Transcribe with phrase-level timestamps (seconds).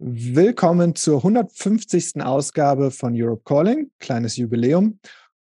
[0.00, 2.22] Willkommen zur 150.
[2.22, 5.00] Ausgabe von Europe Calling, kleines Jubiläum.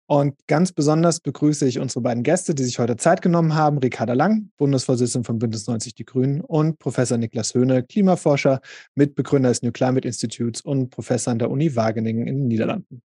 [0.05, 3.79] Und ganz besonders begrüße ich unsere beiden Gäste, die sich heute Zeit genommen haben.
[3.79, 8.61] Ricarda Lang, Bundesvorsitzende von Bündnis 90 Die Grünen und Professor Niklas Höhne, Klimaforscher,
[8.93, 13.01] Mitbegründer des New Climate Institutes und Professor an der Uni Wageningen in den Niederlanden.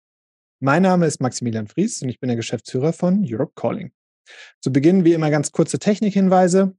[0.60, 3.90] Mein Name ist Maximilian Fries und ich bin der Geschäftsführer von Europe Calling.
[4.60, 6.76] Zu Beginn wie immer ganz kurze Technikhinweise.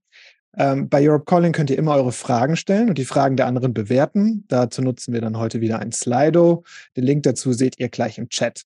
[0.57, 3.73] Ähm, bei Europe Calling könnt ihr immer eure Fragen stellen und die Fragen der anderen
[3.73, 4.45] bewerten.
[4.47, 6.64] Dazu nutzen wir dann heute wieder ein Slido.
[6.96, 8.64] Den Link dazu seht ihr gleich im Chat.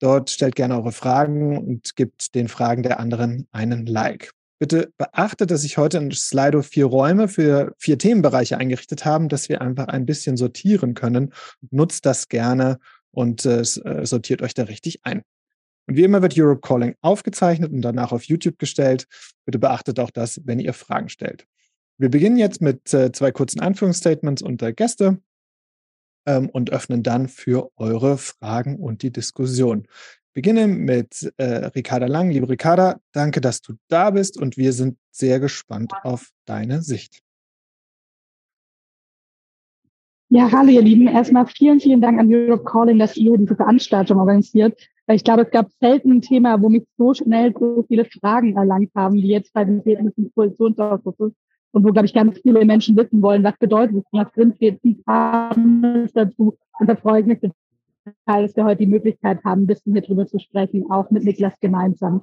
[0.00, 4.32] Dort stellt gerne eure Fragen und gebt den Fragen der anderen einen Like.
[4.60, 9.48] Bitte beachtet, dass ich heute in Slido vier Räume für vier Themenbereiche eingerichtet habe, dass
[9.48, 11.32] wir einfach ein bisschen sortieren können.
[11.70, 12.78] Nutzt das gerne
[13.10, 15.22] und äh, äh, sortiert euch da richtig ein.
[15.86, 19.06] Und wie immer wird Europe Calling aufgezeichnet und danach auf YouTube gestellt.
[19.44, 21.46] Bitte beachtet auch das, wenn ihr Fragen stellt.
[21.98, 25.20] Wir beginnen jetzt mit äh, zwei kurzen Anführungsstatements unter Gäste
[26.26, 29.86] ähm, und öffnen dann für eure Fragen und die Diskussion.
[30.32, 32.30] Beginne mit äh, Ricarda Lang.
[32.30, 37.20] Liebe Ricarda, danke, dass du da bist und wir sind sehr gespannt auf deine Sicht.
[40.30, 41.06] Ja, hallo ihr Lieben.
[41.06, 44.78] Erstmal vielen, vielen Dank an Europe Calling, dass ihr diese Veranstaltung organisiert.
[45.06, 48.56] Weil ich glaube, es gab selten ein Thema, wo mich so schnell so viele Fragen
[48.56, 51.32] erlangt haben, wie jetzt bei den Ergebnissen des Koalitionsausschusses.
[51.72, 54.96] Und wo, glaube ich, ganz viele Menschen wissen wollen, was bedeutet es, was drinsteht, wie
[55.02, 56.56] kam es dazu.
[56.78, 57.40] Und da freue ich mich
[58.26, 61.58] dass wir heute die Möglichkeit haben, ein bisschen hier drüber zu sprechen, auch mit Niklas
[61.60, 62.22] gemeinsam.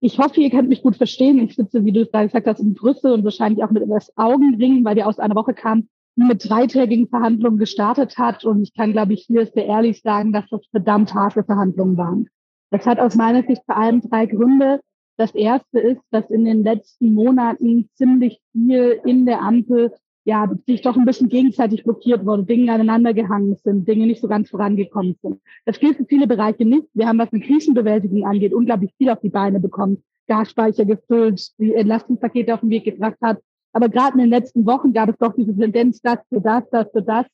[0.00, 1.38] Ich hoffe, ihr könnt mich gut verstehen.
[1.38, 4.84] Ich sitze, wie du es gesagt hast, in Brüssel und wahrscheinlich auch mit etwas Augenringen,
[4.84, 5.88] weil wir aus einer Woche kamen,
[6.26, 8.44] mit dreitägigen Verhandlungen gestartet hat.
[8.44, 12.28] Und ich kann, glaube ich, hier sehr ehrlich sagen, dass das verdammt harte Verhandlungen waren.
[12.70, 14.80] Das hat aus meiner Sicht vor allem drei Gründe.
[15.16, 19.92] Das erste ist, dass in den letzten Monaten ziemlich viel in der Ampel
[20.24, 24.28] ja, sich doch ein bisschen gegenseitig blockiert wurde, Dinge aneinander gehangen sind, Dinge nicht so
[24.28, 25.40] ganz vorangekommen sind.
[25.64, 26.86] Das gilt für viele Bereiche nicht.
[26.92, 30.02] Wir haben, was die Krisenbewältigung angeht, unglaublich viel auf die Beine bekommen.
[30.26, 33.38] Gasspeicher gefüllt, die Entlastungspakete auf den Weg gebracht hat,
[33.72, 36.90] aber gerade in den letzten Wochen gab es doch diese Tendenz, das für das, das
[36.92, 37.26] für das.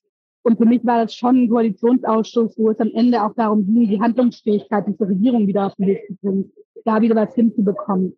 [0.43, 3.89] Und für mich war das schon ein Koalitionsausschuss, wo es am Ende auch darum ging,
[3.89, 6.53] die Handlungsfähigkeit dieser Regierung wieder auf den Weg zu bringen,
[6.85, 8.17] da wieder was hinzubekommen.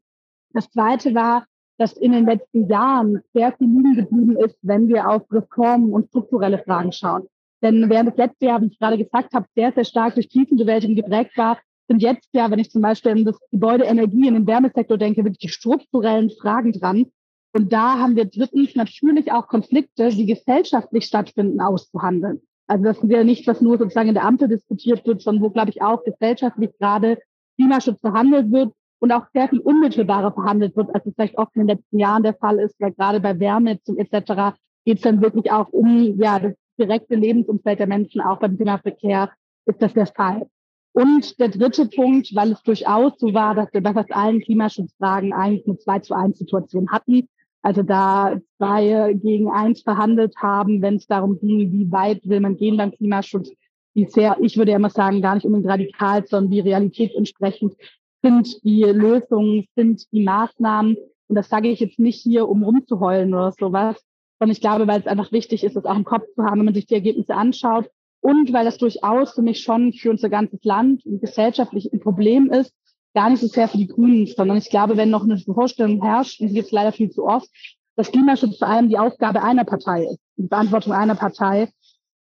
[0.52, 1.46] Das Zweite war,
[1.78, 6.08] dass in den letzten Jahren sehr viel liegen geblieben ist, wenn wir auf Reformen und
[6.08, 7.28] strukturelle Fragen schauen.
[7.62, 10.96] Denn während das letzte Jahr, wie ich gerade gesagt habe, sehr, sehr stark durch Krisenbewältigung
[10.96, 14.46] geprägt war, sind jetzt ja, wenn ich zum Beispiel an das Gebäude Energie in den
[14.46, 17.06] Wärmesektor denke, wirklich die strukturellen Fragen dran,
[17.56, 22.42] und da haben wir drittens natürlich auch Konflikte, die gesellschaftlich stattfinden, auszuhandeln.
[22.66, 25.48] Also das ist ja nicht, was nur sozusagen in der Ampel diskutiert wird, sondern wo,
[25.48, 27.18] glaube ich, auch gesellschaftlich gerade
[27.56, 31.62] Klimaschutz verhandelt wird und auch sehr viel unmittelbarer verhandelt wird, als es vielleicht oft in
[31.62, 34.54] den letzten Jahren der Fall ist, weil gerade bei Wärme etc.
[34.84, 38.76] geht es dann wirklich auch um ja, das direkte Lebensumfeld der Menschen, auch beim Thema
[38.76, 39.30] Verkehr
[39.64, 40.46] ist das der Fall.
[40.92, 45.32] Und der dritte Punkt, weil es durchaus so war, dass wir bei fast allen Klimaschutzfragen
[45.32, 47.28] eigentlich eine 2 zu 1 Situation hatten,
[47.66, 52.56] also da zwei gegen eins verhandelt haben, wenn es darum ging, wie weit will man
[52.56, 53.50] gehen beim Klimaschutz,
[53.92, 57.74] wie sehr, ich würde ja immer sagen, gar nicht unbedingt radikal, sondern wie realitätsentsprechend
[58.22, 60.96] sind die Lösungen, sind die Maßnahmen.
[61.26, 64.00] Und das sage ich jetzt nicht hier, um rumzuheulen oder sowas,
[64.38, 66.66] sondern ich glaube, weil es einfach wichtig ist, das auch im Kopf zu haben, wenn
[66.66, 67.90] man sich die Ergebnisse anschaut.
[68.20, 72.72] Und weil das durchaus für mich schon für unser ganzes Land gesellschaftlich ein Problem ist,
[73.16, 76.40] gar nicht so sehr für die Grünen, sondern ich glaube, wenn noch eine Vorstellung herrscht,
[76.40, 77.48] und die gibt es leider viel zu oft,
[77.96, 81.70] dass Klimaschutz vor allem die Aufgabe einer Partei ist, die Verantwortung einer Partei,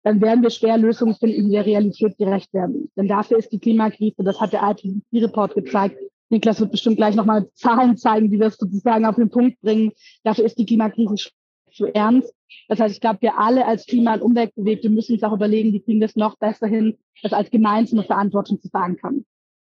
[0.04, 2.90] dann werden wir schwer Lösungen finden, die der Realität gerecht werden.
[2.96, 5.98] Denn dafür ist die Klimakrise, das hat der IPCC-Report gezeigt,
[6.30, 9.92] Niklas wird bestimmt gleich nochmal Zahlen zeigen, die das sozusagen auf den Punkt bringen.
[10.24, 11.30] Dafür ist die Klimakrise
[11.72, 12.34] zu ernst.
[12.70, 15.82] Das heißt, ich glaube, wir alle als Klima- und Umweltbewegte müssen uns auch überlegen, wie
[15.82, 19.26] kriegen wir es noch besser hin, das als gemeinsame Verantwortung zu verankern.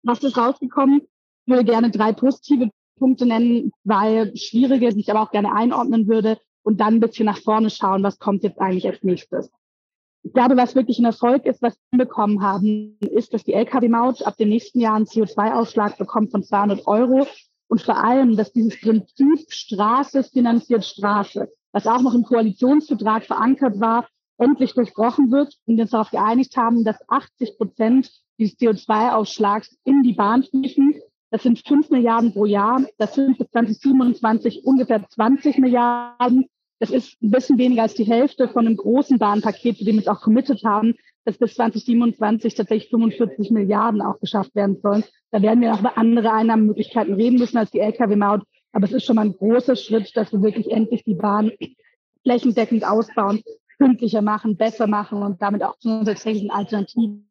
[0.08, 1.02] Was ist rausgekommen?
[1.02, 6.08] Ich würde gerne drei positive Punkte nennen, weil schwierige, die ich aber auch gerne einordnen
[6.08, 9.52] würde und dann ein bisschen nach vorne schauen, was kommt jetzt eigentlich als nächstes.
[10.24, 14.26] Ich glaube, was wirklich ein Erfolg ist, was wir bekommen haben, ist, dass die Lkw-Maut
[14.26, 17.28] ab dem nächsten Jahr einen CO2-Ausschlag bekommt von 200 Euro
[17.68, 23.82] und vor allem, dass dieses Prinzip Straße finanziert Straße, was auch noch im Koalitionsvertrag verankert
[23.82, 24.08] war,
[24.38, 30.04] endlich durchbrochen wird und wir uns darauf geeinigt haben, dass 80 Prozent dieses CO2-Ausschlags in
[30.04, 30.96] die Bahn fließen.
[31.30, 32.86] Das sind fünf Milliarden pro Jahr.
[32.98, 36.46] Das sind bis 2027 ungefähr 20 Milliarden.
[36.80, 40.02] Das ist ein bisschen weniger als die Hälfte von einem großen Bahnpaket, zu dem wir
[40.02, 40.94] uns auch committed haben,
[41.26, 45.04] dass bis 2027 tatsächlich 45 Milliarden auch geschafft werden sollen.
[45.32, 48.44] Da werden wir noch über andere Einnahmenmöglichkeiten reden müssen als die Lkw-Maut.
[48.72, 51.52] Aber es ist schon mal ein großer Schritt, dass wir wirklich endlich die Bahn
[52.24, 53.42] flächendeckend ausbauen
[53.78, 57.22] pünktlicher machen, besser machen und damit auch zu einer tatsächlichen Alternative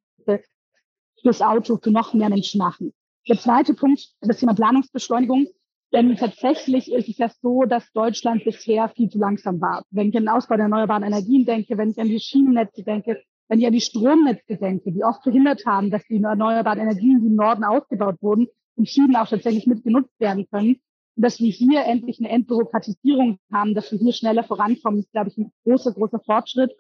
[1.22, 2.92] fürs Auto für noch mehr Menschen machen.
[3.28, 5.48] Der zweite Punkt, das Thema Planungsbeschleunigung.
[5.92, 9.84] Denn tatsächlich ist es ja so, dass Deutschland bisher viel zu langsam war.
[9.90, 13.22] Wenn ich an den Ausbau der erneuerbaren Energien denke, wenn ich an die Schienennetze denke,
[13.48, 17.28] wenn ich an die Stromnetze denke, die oft verhindert haben, dass die erneuerbaren Energien, die
[17.28, 20.80] im Norden ausgebaut wurden, im Süden auch tatsächlich mitgenutzt werden können.
[21.16, 25.30] Und dass wir hier endlich eine Entbürokratisierung haben, dass wir hier schneller vorankommen, ist, glaube
[25.30, 26.72] ich, ein großer, großer Fortschritt.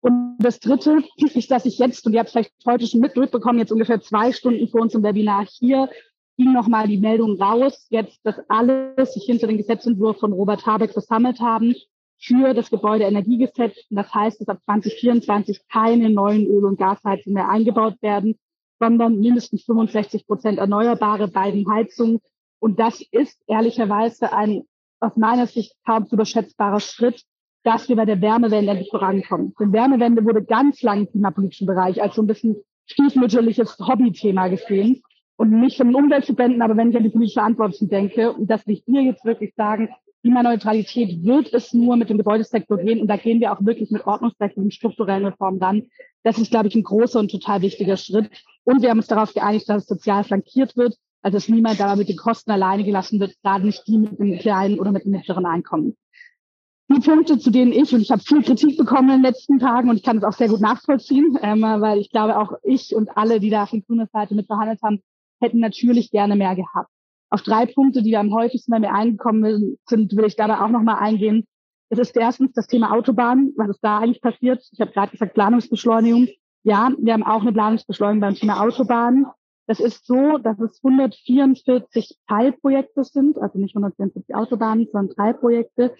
[0.00, 3.58] Und das Dritte ist, dass ich jetzt, und ihr habt vielleicht heute schon mit durchbekommen,
[3.58, 5.88] jetzt ungefähr zwei Stunden vor uns im Webinar hier,
[6.36, 10.92] ging nochmal die Meldung raus, jetzt, dass alle sich hinter den Gesetzentwurf von Robert Habeck
[10.92, 11.74] versammelt haben
[12.20, 13.76] für das Gebäudeenergiegesetz.
[13.90, 18.38] Und das heißt, dass ab 2024 keine neuen Öl- und Gasheizungen mehr eingebaut werden,
[18.78, 22.20] sondern mindestens 65 Prozent erneuerbare bei den Heizungen.
[22.60, 24.62] Und das ist ehrlicherweise ein
[25.00, 27.22] aus meiner Sicht kaum zu überschätzbarer Schritt,
[27.64, 29.54] dass wir bei der Wärmewende endlich vorankommen.
[29.58, 32.56] Denn Wärmewende wurde ganz lang im klimapolitischen Bereich als so ein bisschen
[32.86, 35.02] stiefmütterliches Hobbythema gesehen
[35.36, 38.76] und nicht von den Umweltverbänden, aber wenn ich an die politische Verantwortlichen denke, dass wir
[38.86, 39.90] hier jetzt wirklich sagen,
[40.22, 44.04] Klimaneutralität wird es nur mit dem Gebäudesektor gehen und da gehen wir auch wirklich mit
[44.04, 45.82] ordnungsrechtlichen strukturellen Reformen ran.
[46.24, 48.28] Das ist, glaube ich, ein großer und total wichtiger Schritt.
[48.64, 51.94] Und wir haben uns darauf geeinigt, dass es sozial flankiert wird, also dass niemand da
[51.94, 55.12] mit den Kosten alleine gelassen wird, gerade nicht die mit dem kleinen oder mit dem
[55.12, 55.96] mittleren Einkommen
[56.88, 59.90] die Punkte, zu denen ich, und ich habe viel Kritik bekommen in den letzten Tagen
[59.90, 63.10] und ich kann es auch sehr gut nachvollziehen, ähm, weil ich glaube, auch ich und
[63.16, 65.02] alle, die da von grüner Seite mit verhandelt haben,
[65.40, 66.90] hätten natürlich gerne mehr gehabt.
[67.30, 70.96] Auf drei Punkte, die am häufigsten bei mir eingekommen sind, will ich dabei auch nochmal
[70.98, 71.44] eingehen.
[71.90, 73.52] Es ist erstens das Thema Autobahn.
[73.56, 74.66] Was ist da eigentlich passiert?
[74.72, 76.28] Ich habe gerade gesagt, Planungsbeschleunigung.
[76.62, 79.26] Ja, wir haben auch eine Planungsbeschleunigung beim Thema Autobahn.
[79.66, 85.94] Das ist so, dass es 144 Teilprojekte sind, also nicht 144 Autobahnen, sondern Teilprojekte,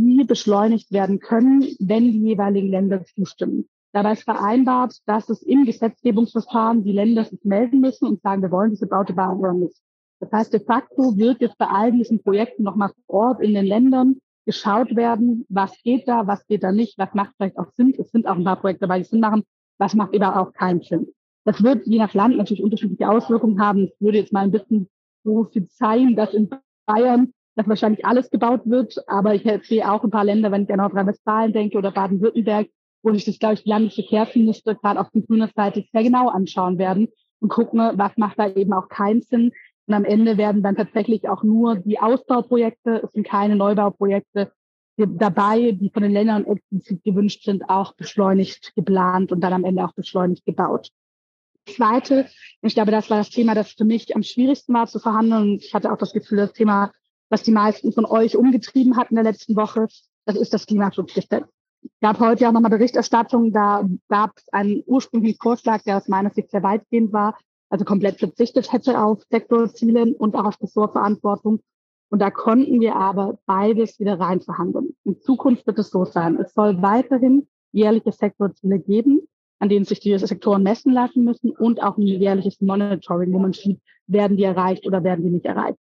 [0.00, 3.68] die beschleunigt werden können, wenn die jeweiligen Länder zustimmen.
[3.92, 8.50] Dabei ist vereinbart, dass es im Gesetzgebungsverfahren die Länder sich melden müssen und sagen, wir
[8.50, 9.76] wollen diese Autobahn oder nicht.
[10.20, 13.66] Das heißt, de facto wird jetzt bei all diesen Projekten nochmal vor Ort in den
[13.66, 17.94] Ländern geschaut werden, was geht da, was geht da nicht, was macht vielleicht auch Sinn.
[17.98, 19.42] Es sind auch ein paar Projekte dabei, die Sinn machen,
[19.78, 21.08] was macht eben auch keinen Sinn.
[21.44, 23.84] Das wird je nach Land natürlich unterschiedliche Auswirkungen haben.
[23.84, 24.88] Ich würde jetzt mal ein bisschen
[25.24, 26.50] prophezeien, dass in
[26.86, 28.96] Bayern dass wahrscheinlich alles gebaut wird.
[29.08, 32.68] Aber ich sehe auch ein paar Länder, wenn ich an Nordrhein-Westfalen denke oder Baden-Württemberg,
[33.02, 36.78] wo sich das, glaube ich, die Landesverkehrsminister gerade auf die grüne Seite sehr genau anschauen
[36.78, 37.08] werden
[37.40, 39.52] und gucken, was macht da eben auch keinen Sinn.
[39.86, 44.52] Und am Ende werden dann tatsächlich auch nur die Ausbauprojekte, es sind keine Neubauprojekte
[44.96, 49.84] dabei, die von den Ländern explizit gewünscht sind, auch beschleunigt geplant und dann am Ende
[49.84, 50.90] auch beschleunigt gebaut.
[51.66, 52.26] Zweite,
[52.62, 55.58] ich glaube, das war das Thema, das für mich am schwierigsten war zu verhandeln.
[55.60, 56.92] Ich hatte auch das Gefühl, das Thema
[57.30, 59.86] was die meisten von euch umgetrieben hat in der letzten Woche,
[60.26, 61.46] das ist das Klimaschutzgesetz.
[61.82, 66.30] Es gab heute ja nochmal Berichterstattung, da gab es einen ursprünglichen Vorschlag, der aus meiner
[66.30, 67.38] Sicht sehr weitgehend war,
[67.70, 71.60] also komplett verzichtet hätte auf Sektorziele und auch auf Ressortverantwortung.
[72.10, 74.96] Und da konnten wir aber beides wieder rein verhandeln.
[75.04, 76.38] In Zukunft wird es so sein.
[76.38, 79.20] Es soll weiterhin jährliche Sektorziele geben,
[79.60, 83.52] an denen sich die Sektoren messen lassen müssen und auch ein jährliches Monitoring, wo man
[83.52, 85.78] sieht, werden die erreicht oder werden die nicht erreicht.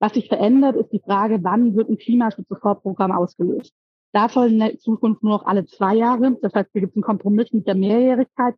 [0.00, 3.74] Was sich verändert, ist die Frage, wann wird ein Klimaschutz-Sofortprogramm ausgelöst?
[4.12, 7.04] Da soll in Zukunft nur noch alle zwei Jahre, das heißt, hier gibt es einen
[7.04, 8.56] Kompromiss mit der Mehrjährigkeit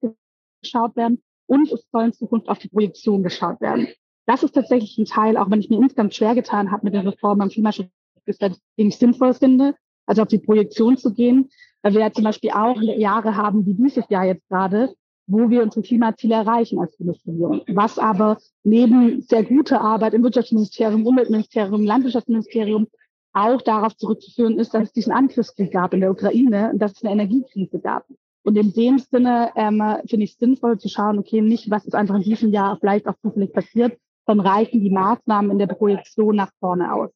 [0.63, 3.89] geschaut werden und es soll in Zukunft auf die Projektion geschaut werden.
[4.27, 7.05] Das ist tatsächlich ein Teil, auch wenn ich mir insgesamt schwer getan habe mit der
[7.05, 9.75] Reform beim Klimaschutzgesetz, den ich sinnvoll finde,
[10.07, 11.51] also auf die Projektion zu gehen,
[11.83, 14.95] weil wir ja zum Beispiel auch Jahre haben, wie dieses Jahr jetzt gerade,
[15.33, 17.63] wo wir unsere Klimaziele erreichen als Bundesregierung.
[17.69, 22.87] Was aber neben sehr guter Arbeit im Wirtschaftsministerium, Umweltministerium, Landwirtschaftsministerium
[23.33, 27.03] auch darauf zurückzuführen ist, dass es diesen Angriffskrieg gab in der Ukraine und dass es
[27.03, 28.05] eine Energiekrise gab.
[28.45, 31.95] Und in dem Sinne ähm, finde ich es sinnvoll zu schauen, okay, nicht, was ist
[31.95, 33.97] einfach in diesem Jahr vielleicht auch zufällig passiert,
[34.27, 37.11] sondern reichen die Maßnahmen in der Projektion nach vorne aus.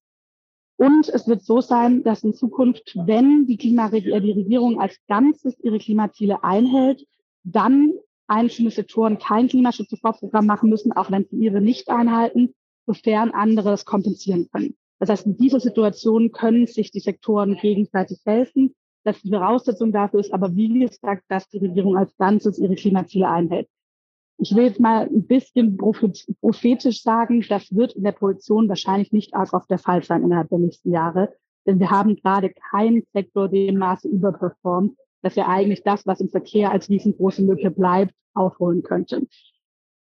[0.79, 5.59] Und es wird so sein, dass in Zukunft, wenn die, Klima die Regierung als Ganzes
[5.61, 7.07] ihre Klimaziele einhält,
[7.47, 7.93] dann
[8.29, 12.55] einzelne Sektoren kein Klimaschutzsofortprogramm machen müssen, auch wenn sie ihre nicht einhalten,
[12.87, 14.77] sofern andere es kompensieren können.
[14.99, 18.75] Das heißt, in dieser Situation können sich die Sektoren gegenseitig helfen.
[19.05, 23.29] Das die Voraussetzung dafür ist aber, wie gesagt, dass die Regierung als Ganzes ihre Klimaziele
[23.29, 23.69] einhält.
[24.39, 29.35] Ich will jetzt mal ein bisschen prophetisch sagen, das wird in der Produktion wahrscheinlich nicht
[29.35, 31.33] arg oft der Fall sein innerhalb der nächsten Jahre.
[31.67, 36.21] Denn wir haben gerade keinen Sektor, der dem Maße überperformt, dass er eigentlich das, was
[36.21, 39.27] im Verkehr als riesengroße Lücke bleibt, aufholen könnte.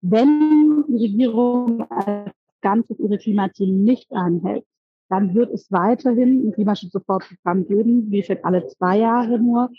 [0.02, 4.64] Wenn die Regierung als Ganzes ihre Klimaziele nicht einhält,
[5.08, 9.70] dann wird es weiterhin ein Klimaschutzsofortprogramm geben, wie jetzt alle zwei Jahre nur.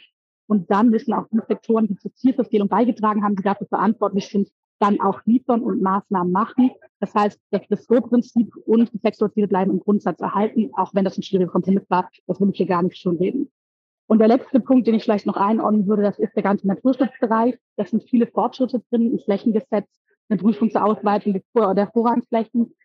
[0.48, 4.50] Und dann müssen auch die Sektoren, die zur Zielverfehlung beigetragen haben, die dafür verantwortlich sind,
[4.80, 6.72] dann auch liefern und Maßnahmen machen.
[7.00, 11.24] Das heißt, das Ressort-Prinzip und die Sektorziele bleiben im Grundsatz erhalten, auch wenn das ein
[11.24, 12.10] schwieriger Kompromiss war.
[12.28, 13.50] Das will ich hier gar nicht schon reden.
[14.12, 17.58] Und der letzte Punkt, den ich vielleicht noch einordnen würde, das ist der ganze Naturschutzbereich.
[17.77, 19.88] Das sind viele Fortschritte drin, ein Flächengesetz,
[20.27, 22.75] eine Prüfung zur Ausweitung der Vorrangsflächen.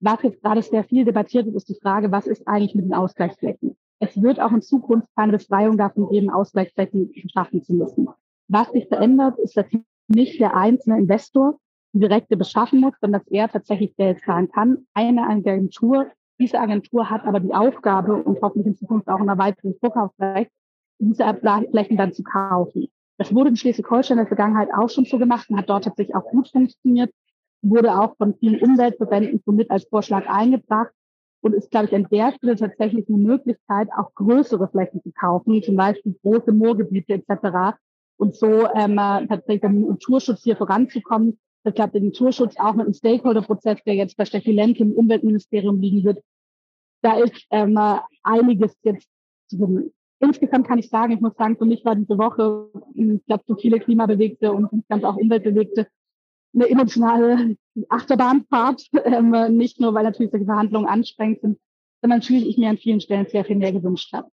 [0.00, 2.92] Was jetzt gerade sehr viel debattiert wird, ist die Frage, was ist eigentlich mit den
[2.92, 3.76] Ausgleichsflächen?
[4.00, 8.08] Es wird auch in Zukunft keine Befreiung davon geben, Ausgleichsflächen schaffen zu müssen.
[8.48, 9.66] Was sich verändert, ist, dass
[10.08, 11.56] nicht der einzelne Investor
[11.92, 14.88] die direkte beschaffen muss, sondern dass er tatsächlich Geld zahlen kann.
[14.92, 16.08] Eine Agentur,
[16.40, 20.50] diese Agentur hat aber die Aufgabe und hoffentlich in Zukunft auch ein erweitertes Vorkaufsrecht,
[20.98, 21.24] diese
[21.70, 22.88] Flächen dann zu kaufen.
[23.18, 26.16] Das wurde in Schleswig-Holstein in der Vergangenheit auch schon so gemacht und hat dort tatsächlich
[26.16, 27.12] auch gut funktioniert,
[27.62, 30.92] wurde auch von vielen Umweltverbänden somit als Vorschlag eingebracht
[31.40, 35.62] und ist, glaube ich, an der Stelle tatsächlich eine Möglichkeit, auch größere Flächen zu kaufen,
[35.62, 37.76] zum Beispiel große Moorgebiete etc.
[38.16, 41.38] Und so ähm, tatsächlich den Naturschutz hier voranzukommen.
[41.64, 45.80] Ich glaube, den Naturschutz auch mit dem Stakeholder-Prozess, der jetzt bei Steffi Lemke im Umweltministerium
[45.80, 46.22] liegen wird,
[47.02, 47.78] da ist ähm,
[48.22, 49.08] einiges jetzt
[49.50, 53.44] drin insgesamt kann ich sagen, ich muss sagen, für mich war diese Woche, ich glaube,
[53.46, 55.86] so viele Klimabewegte und insgesamt auch Umweltbewegte,
[56.54, 57.56] eine emotionale
[57.88, 58.88] Achterbahnfahrt.
[59.04, 61.58] Ähm, nicht nur, weil natürlich solche Verhandlungen anstrengend sind,
[62.00, 64.28] sondern natürlich ich mir an vielen Stellen sehr viel mehr gewünscht habe.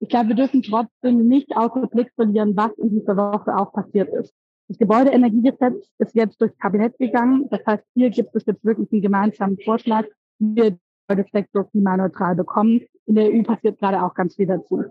[0.00, 4.12] Ich glaube, wir dürfen trotzdem nicht außer Blick verlieren, was in dieser Woche auch passiert
[4.12, 4.34] ist.
[4.68, 7.48] Das Gebäudeenergiegesetz ist jetzt durchs Kabinett gegangen.
[7.50, 10.06] Das heißt, hier gibt es jetzt wirklich einen gemeinsamen Vorschlag,
[10.38, 10.78] wie wir
[11.08, 12.80] den Sektor klimaneutral bekommen.
[13.06, 14.84] In der EU passiert gerade auch ganz viel dazu.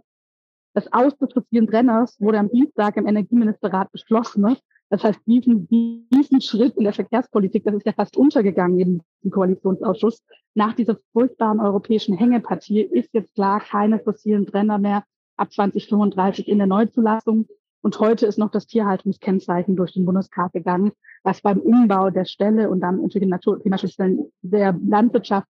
[0.75, 4.41] Das Aus des fossilen Brenners wurde am Dienstag im Energieministerrat beschlossen.
[4.41, 4.57] Ne?
[4.89, 9.31] Das heißt, diesen, diesen Schritt in der Verkehrspolitik, das ist ja fast untergegangen in im
[9.31, 10.21] Koalitionsausschuss.
[10.53, 15.05] Nach dieser furchtbaren europäischen Hängepartie ist jetzt klar keine fossilen Brenner mehr
[15.37, 17.47] ab 2035 in der Neuzulassung.
[17.81, 20.91] Und heute ist noch das Tierhaltungskennzeichen durch den Bundestag gegangen,
[21.23, 25.47] was beim Umbau der Stelle und dann natürlich den Natur Klimaschutzstellen der Landwirtschaft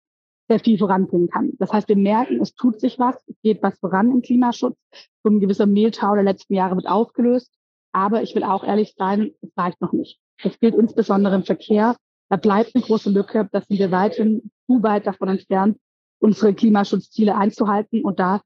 [0.49, 1.53] sehr viel voranbringen kann.
[1.59, 4.77] Das heißt, wir merken, es tut sich was, es geht was voran im Klimaschutz.
[5.23, 7.51] So ein gewisser Mehltau der letzten Jahre wird aufgelöst.
[7.93, 10.19] Aber ich will auch ehrlich sein, es reicht noch nicht.
[10.43, 11.97] Das gilt insbesondere im Verkehr.
[12.29, 13.49] Da bleibt eine große Lücke.
[13.53, 15.79] Da sind wir weiterhin zu weit davon entfernt,
[16.19, 18.03] unsere Klimaschutzziele einzuhalten.
[18.03, 18.41] Und da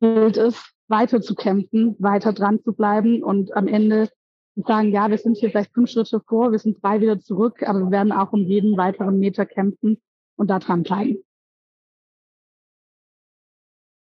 [0.00, 4.08] gilt es, weiter zu kämpfen, weiter dran zu bleiben und am Ende
[4.54, 7.62] zu sagen, ja, wir sind hier vielleicht fünf Schritte vor, wir sind drei wieder zurück,
[7.62, 10.00] aber wir werden auch um jeden weiteren Meter kämpfen
[10.36, 11.23] und da dran bleiben.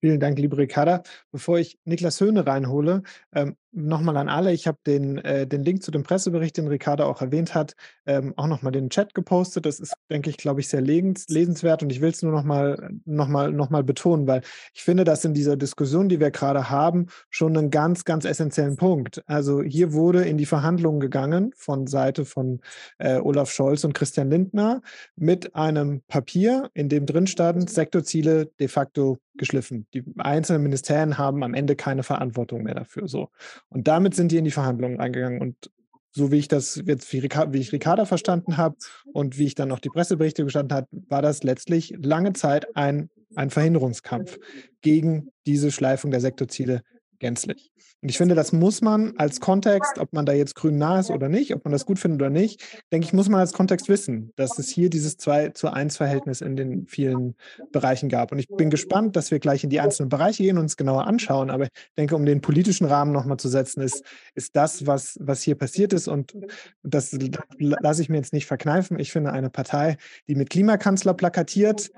[0.05, 1.03] Vielen Dank, liebe Ricarda.
[1.33, 4.53] Bevor ich Niklas Höhne reinhole, ähm, nochmal an alle.
[4.53, 7.75] Ich habe den, äh, den Link zu dem Pressebericht, den Ricarda auch erwähnt hat,
[8.07, 9.67] ähm, auch nochmal den Chat gepostet.
[9.67, 13.29] Das ist, denke ich, glaube ich, sehr lesenswert und ich will es nur nochmal noch
[13.29, 17.07] mal, noch mal betonen, weil ich finde, dass in dieser Diskussion, die wir gerade haben,
[17.31, 19.23] schon einen ganz, ganz essentiellen Punkt.
[19.27, 22.61] Also hier wurde in die Verhandlungen gegangen von Seite von
[22.99, 24.83] äh, Olaf Scholz und Christian Lindner
[25.17, 29.87] mit einem Papier, in dem drin standen Sektorziele de facto geschliffen.
[29.95, 33.09] Die einzelnen Ministerien haben am Ende keine Verantwortung mehr dafür.
[33.09, 33.31] So.
[33.75, 35.41] Und damit sind die in die Verhandlungen eingegangen.
[35.41, 35.71] Und
[36.13, 38.77] so wie ich das jetzt, wie, wie ich Ricarda verstanden habe
[39.13, 43.11] und wie ich dann auch die Presseberichte gestanden habe, war das letztlich lange Zeit ein,
[43.35, 44.39] ein Verhinderungskampf
[44.81, 46.83] gegen diese Schleifung der Sektorziele
[47.19, 47.71] gänzlich.
[48.03, 51.11] Und ich finde, das muss man als Kontext, ob man da jetzt grün nah ist
[51.11, 53.89] oder nicht, ob man das gut findet oder nicht, denke ich, muss man als Kontext
[53.89, 57.35] wissen, dass es hier dieses 2 zu 1 Verhältnis in den vielen
[57.73, 58.33] Bereichen gab.
[58.33, 61.07] Und ich bin gespannt, dass wir gleich in die einzelnen Bereiche gehen und uns genauer
[61.07, 61.51] anschauen.
[61.51, 64.05] Aber ich denke, um den politischen Rahmen nochmal zu setzen, ist,
[64.35, 66.09] ist das, was, was hier passiert ist.
[66.09, 66.37] Und
[66.83, 67.17] das
[67.59, 68.99] lasse ich mir jetzt nicht verkneifen.
[68.99, 69.97] Ich finde, eine Partei,
[70.29, 71.91] die mit Klimakanzler plakatiert,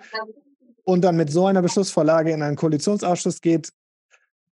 [0.87, 3.71] und dann mit so einer Beschlussvorlage in einen Koalitionsausschuss geht,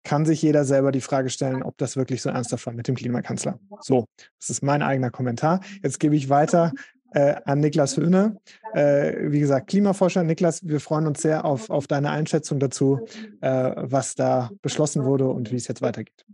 [0.04, 2.96] kann sich jeder selber die Frage stellen, ob das wirklich so ernsthaft war mit dem
[2.96, 3.60] Klimakanzler.
[3.82, 4.06] So,
[4.40, 5.62] das ist mein eigener Kommentar.
[5.84, 6.72] Jetzt gebe ich weiter
[7.14, 8.38] äh, an Niklas Höhne.
[8.74, 10.24] Äh, wie gesagt, Klimaforscher.
[10.24, 13.00] Niklas, wir freuen uns sehr auf, auf deine Einschätzung dazu,
[13.42, 16.26] äh, was da beschlossen wurde und wie es jetzt weitergeht.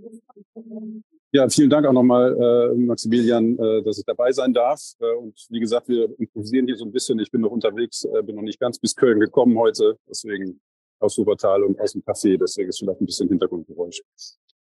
[1.36, 4.79] Ja, vielen Dank auch nochmal, äh, Maximilian, äh, dass ich dabei sein darf.
[5.00, 7.17] Äh, und wie gesagt, wir improvisieren hier so ein bisschen.
[7.17, 9.98] Ich bin noch unterwegs, bin noch nicht ganz bis Köln gekommen heute.
[10.08, 10.60] Deswegen
[11.03, 12.38] aus Hubertal und aus dem Café.
[12.38, 14.01] Deswegen ist vielleicht ein bisschen Hintergrundgeräusch.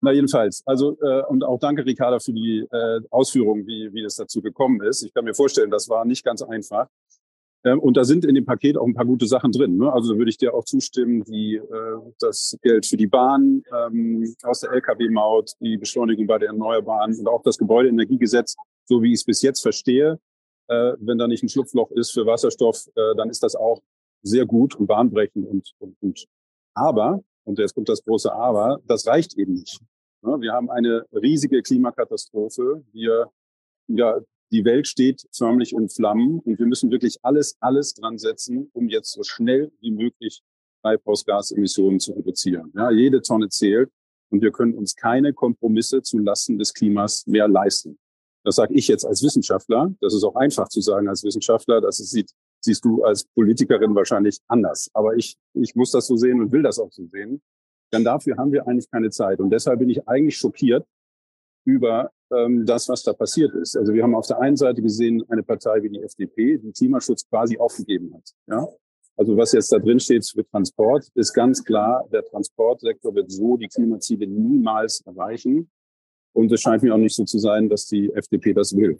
[0.02, 4.16] Na jedenfalls, also äh, und auch danke Ricarda für die äh, Ausführungen, wie, wie es
[4.16, 5.04] dazu gekommen ist.
[5.04, 6.88] Ich kann mir vorstellen, das war nicht ganz einfach.
[7.66, 9.78] Ähm, und da sind in dem Paket auch ein paar gute Sachen drin.
[9.78, 9.92] Ne?
[9.92, 14.36] Also da würde ich dir auch zustimmen, die, äh, das Geld für die Bahn ähm,
[14.44, 18.56] aus der Lkw-Maut, die Beschleunigung bei den Erneuerbaren und auch das Gebäudeenergiegesetz,
[18.86, 20.20] so wie ich es bis jetzt verstehe.
[20.70, 23.82] Äh, wenn da nicht ein Schlupfloch ist für Wasserstoff, äh, dann ist das auch
[24.22, 26.26] sehr gut und bahnbrechend und, und gut.
[26.74, 29.80] Aber, und jetzt kommt das große Aber, das reicht eben nicht.
[30.22, 32.84] Wir haben eine riesige Klimakatastrophe.
[32.92, 33.32] Wir,
[33.88, 34.20] ja,
[34.52, 38.90] die Welt steht förmlich in Flammen und wir müssen wirklich alles, alles dran setzen, um
[38.90, 40.42] jetzt so schnell wie möglich
[40.82, 42.72] Treibhausgasemissionen zu reduzieren.
[42.76, 43.90] Ja, jede Tonne zählt
[44.30, 47.98] und wir können uns keine Kompromisse zu Lasten des Klimas mehr leisten.
[48.44, 49.94] Das sage ich jetzt als Wissenschaftler.
[50.02, 51.82] Das ist auch einfach zu sagen als Wissenschaftler.
[51.82, 54.90] Das sieht, siehst du als Politikerin wahrscheinlich anders.
[54.94, 57.42] Aber ich, ich muss das so sehen und will das auch so sehen.
[57.94, 59.40] Denn dafür haben wir eigentlich keine Zeit.
[59.40, 60.86] Und deshalb bin ich eigentlich schockiert
[61.66, 63.76] über ähm, das, was da passiert ist.
[63.76, 67.28] Also wir haben auf der einen Seite gesehen eine Partei wie die FDP, die Klimaschutz
[67.28, 68.32] quasi aufgegeben hat.
[68.48, 68.68] Ja?
[69.18, 73.58] Also was jetzt da drin steht für Transport, ist ganz klar, der Transportsektor wird so
[73.58, 75.70] die Klimaziele niemals erreichen.
[76.34, 78.98] Und es scheint mir auch nicht so zu sein, dass die FDP das will.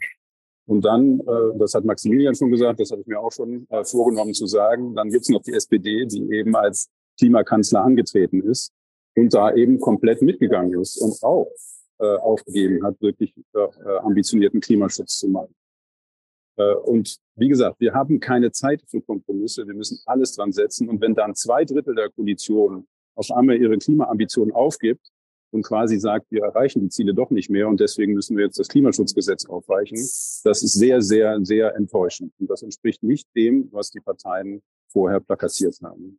[0.70, 3.82] Und dann, äh, das hat Maximilian schon gesagt, das habe ich mir auch schon äh,
[3.82, 8.72] vorgenommen zu sagen, dann gibt es noch die SPD, die eben als Klimakanzler angetreten ist
[9.16, 11.50] und da eben komplett mitgegangen ist und auch
[11.98, 15.52] äh, aufgegeben hat, wirklich äh, ambitionierten Klimaschutz zu machen.
[16.56, 19.66] Äh, und wie gesagt, wir haben keine Zeit für Kompromisse.
[19.66, 20.88] Wir müssen alles dran setzen.
[20.88, 22.86] Und wenn dann zwei Drittel der Koalition
[23.16, 25.09] auf einmal ihre Klimaambitionen aufgibt
[25.50, 28.58] und quasi sagt, wir erreichen die Ziele doch nicht mehr und deswegen müssen wir jetzt
[28.58, 32.32] das Klimaschutzgesetz aufweichen, das ist sehr, sehr, sehr enttäuschend.
[32.38, 36.18] Und das entspricht nicht dem, was die Parteien vorher plakatiert haben.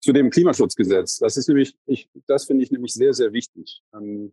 [0.00, 1.18] Zu dem Klimaschutzgesetz.
[1.18, 3.82] Das ist nämlich, ich, das finde ich nämlich sehr, sehr wichtig.
[3.94, 4.32] Ähm,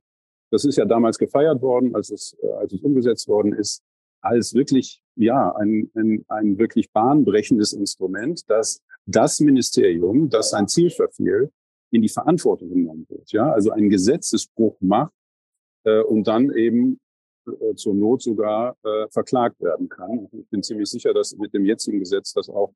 [0.51, 3.81] das ist ja damals gefeiert worden, als es, äh, als es umgesetzt worden ist
[4.23, 10.89] als wirklich, ja, ein, ein, ein wirklich bahnbrechendes Instrument, dass das Ministerium, das sein Ziel
[10.89, 11.51] verfehlt,
[11.93, 13.31] in die Verantwortung genommen wird.
[13.31, 15.13] Ja, also einen Gesetzesbruch macht
[15.83, 16.99] äh, und dann eben
[17.47, 20.27] äh, zur Not sogar äh, verklagt werden kann.
[20.31, 22.73] Ich bin ziemlich sicher, dass mit dem jetzigen Gesetz das auch,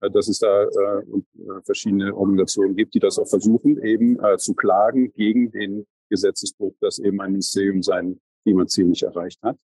[0.00, 4.36] äh, dass es da äh, äh, verschiedene Organisationen gibt, die das auch versuchen, eben äh,
[4.36, 9.58] zu klagen gegen den Gesetzesbruch, dass eben ein Ministerium sein Klimaziel nicht erreicht hat.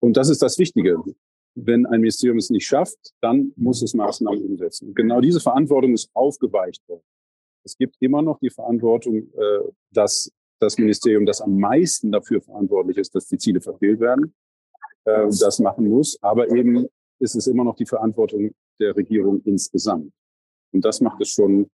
[0.00, 1.00] Und das ist das Wichtige.
[1.54, 4.88] Wenn ein Ministerium es nicht schafft, dann muss es Maßnahmen umsetzen.
[4.88, 7.04] Und genau diese Verantwortung ist aufgeweicht worden.
[7.64, 12.96] Es gibt immer noch die Verantwortung, äh, dass das Ministerium, das am meisten dafür verantwortlich
[12.98, 14.34] ist, dass die Ziele verfehlt werden,
[15.04, 16.18] äh, das machen muss.
[16.22, 16.86] Aber eben
[17.18, 18.50] ist es immer noch die Verantwortung
[18.80, 20.12] der Regierung insgesamt.
[20.72, 21.68] Und das macht es schon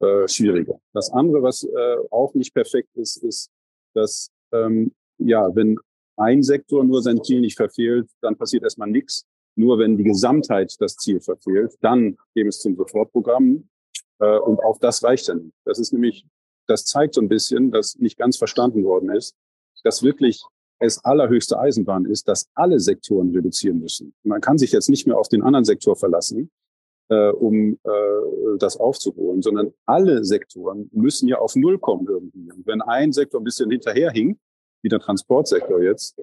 [0.00, 0.80] äh, schwieriger.
[0.92, 1.66] Das andere, was
[2.10, 3.50] auch nicht perfekt ist, ist,
[3.94, 5.76] dass ähm, ja, wenn
[6.16, 9.26] ein Sektor nur sein Ziel nicht verfehlt, dann passiert erstmal nichts.
[9.56, 13.68] Nur wenn die Gesamtheit das Ziel verfehlt, dann gehen es zum Sofortprogramm.
[14.24, 15.52] Äh, und auch das reicht dann.
[15.64, 16.26] Das ist nämlich,
[16.66, 19.36] das zeigt so ein bisschen, dass nicht ganz verstanden worden ist,
[19.82, 20.42] dass wirklich
[20.78, 24.14] es allerhöchste Eisenbahn ist, dass alle Sektoren reduzieren müssen.
[24.22, 26.50] Man kann sich jetzt nicht mehr auf den anderen Sektor verlassen,
[27.08, 32.50] äh, um äh, das aufzuholen, sondern alle Sektoren müssen ja auf Null kommen irgendwie.
[32.50, 34.40] Und wenn ein Sektor ein bisschen hinterherhinkt,
[34.82, 36.20] wie der Transportsektor jetzt,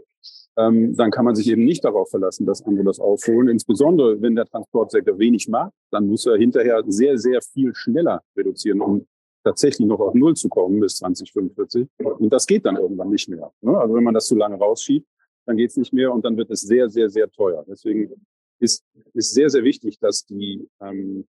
[0.67, 3.47] ähm, dann kann man sich eben nicht darauf verlassen, dass andere das aufholen.
[3.47, 8.82] Insbesondere, wenn der Transportsektor wenig macht, dann muss er hinterher sehr, sehr viel schneller reduzieren,
[8.82, 9.08] um
[9.43, 11.88] tatsächlich noch auf Null zu kommen bis 2045.
[11.97, 13.52] Und das geht dann irgendwann nicht mehr.
[13.62, 13.78] Ne?
[13.78, 15.08] Also wenn man das zu lange rausschiebt,
[15.45, 17.65] dann geht es nicht mehr und dann wird es sehr, sehr, sehr teuer.
[17.67, 18.12] Deswegen
[18.60, 21.26] ist, ist sehr, sehr wichtig, dass die ähm,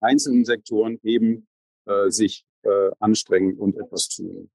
[0.00, 1.46] einzelnen Sektoren eben
[1.86, 4.50] äh, sich äh, anstrengen und etwas tun.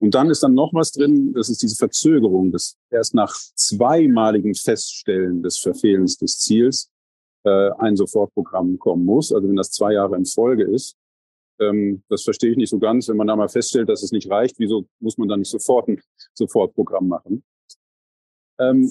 [0.00, 4.54] Und dann ist dann noch was drin, das ist diese Verzögerung, dass erst nach zweimaligen
[4.54, 6.90] Feststellen des Verfehlens des Ziels
[7.44, 9.32] äh, ein Sofortprogramm kommen muss.
[9.32, 10.96] Also wenn das zwei Jahre in Folge ist,
[11.60, 13.08] ähm, das verstehe ich nicht so ganz.
[13.08, 15.88] Wenn man da mal feststellt, dass es nicht reicht, wieso muss man dann nicht sofort
[15.88, 16.00] ein
[16.34, 17.42] Sofortprogramm machen?
[18.60, 18.90] Ähm,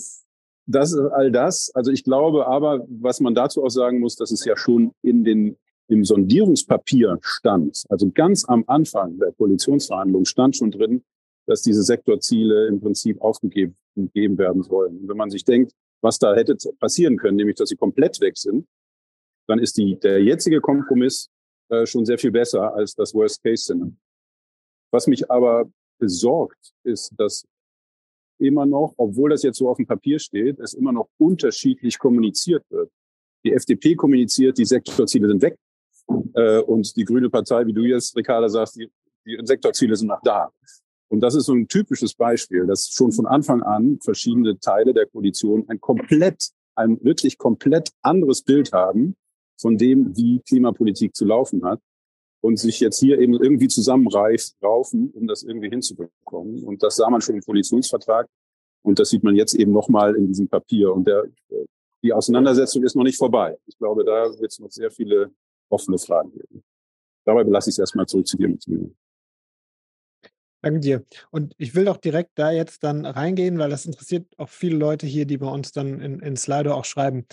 [0.66, 1.72] das ist all das.
[1.74, 5.24] Also ich glaube aber, was man dazu auch sagen muss, dass es ja schon in
[5.24, 11.04] den im Sondierungspapier stand, also ganz am Anfang der Koalitionsverhandlungen stand schon drin,
[11.48, 13.76] dass diese Sektorziele im Prinzip aufgegeben
[14.38, 14.98] werden sollen.
[15.00, 15.72] Und wenn man sich denkt,
[16.02, 18.68] was da hätte passieren können, nämlich dass sie komplett weg sind,
[19.48, 21.30] dann ist die, der jetzige Kompromiss
[21.70, 23.96] äh, schon sehr viel besser als das Worst-Case-Szenario.
[24.92, 25.70] Was mich aber
[26.00, 27.46] besorgt, ist, dass
[28.40, 32.64] immer noch, obwohl das jetzt so auf dem Papier steht, es immer noch unterschiedlich kommuniziert
[32.70, 32.92] wird.
[33.44, 35.58] Die FDP kommuniziert, die Sektorziele sind weg.
[36.34, 38.90] Äh, und die Grüne Partei, wie du jetzt, Ricarda, sagst, die,
[39.26, 40.52] die Sektorziele sind noch da.
[41.10, 45.06] Und das ist so ein typisches Beispiel, dass schon von Anfang an verschiedene Teile der
[45.06, 49.16] Koalition ein komplett, ein wirklich komplett anderes Bild haben
[49.60, 51.80] von dem, wie Klimapolitik zu laufen hat
[52.42, 56.64] und sich jetzt hier eben irgendwie zusammenraufen, um das irgendwie hinzubekommen.
[56.64, 58.28] Und das sah man schon im Koalitionsvertrag
[58.84, 60.94] und das sieht man jetzt eben nochmal in diesem Papier.
[60.94, 61.24] Und der,
[62.04, 63.58] die Auseinandersetzung ist noch nicht vorbei.
[63.66, 65.32] Ich glaube, da wird es noch sehr viele
[65.70, 66.64] offene Fragen geben.
[67.26, 68.96] Dabei belasse ich es erstmal zurück zu dir, Maximilian.
[70.62, 71.06] Danke dir.
[71.30, 75.06] Und ich will doch direkt da jetzt dann reingehen, weil das interessiert auch viele Leute
[75.06, 77.26] hier, die bei uns dann in, in Slido auch schreiben.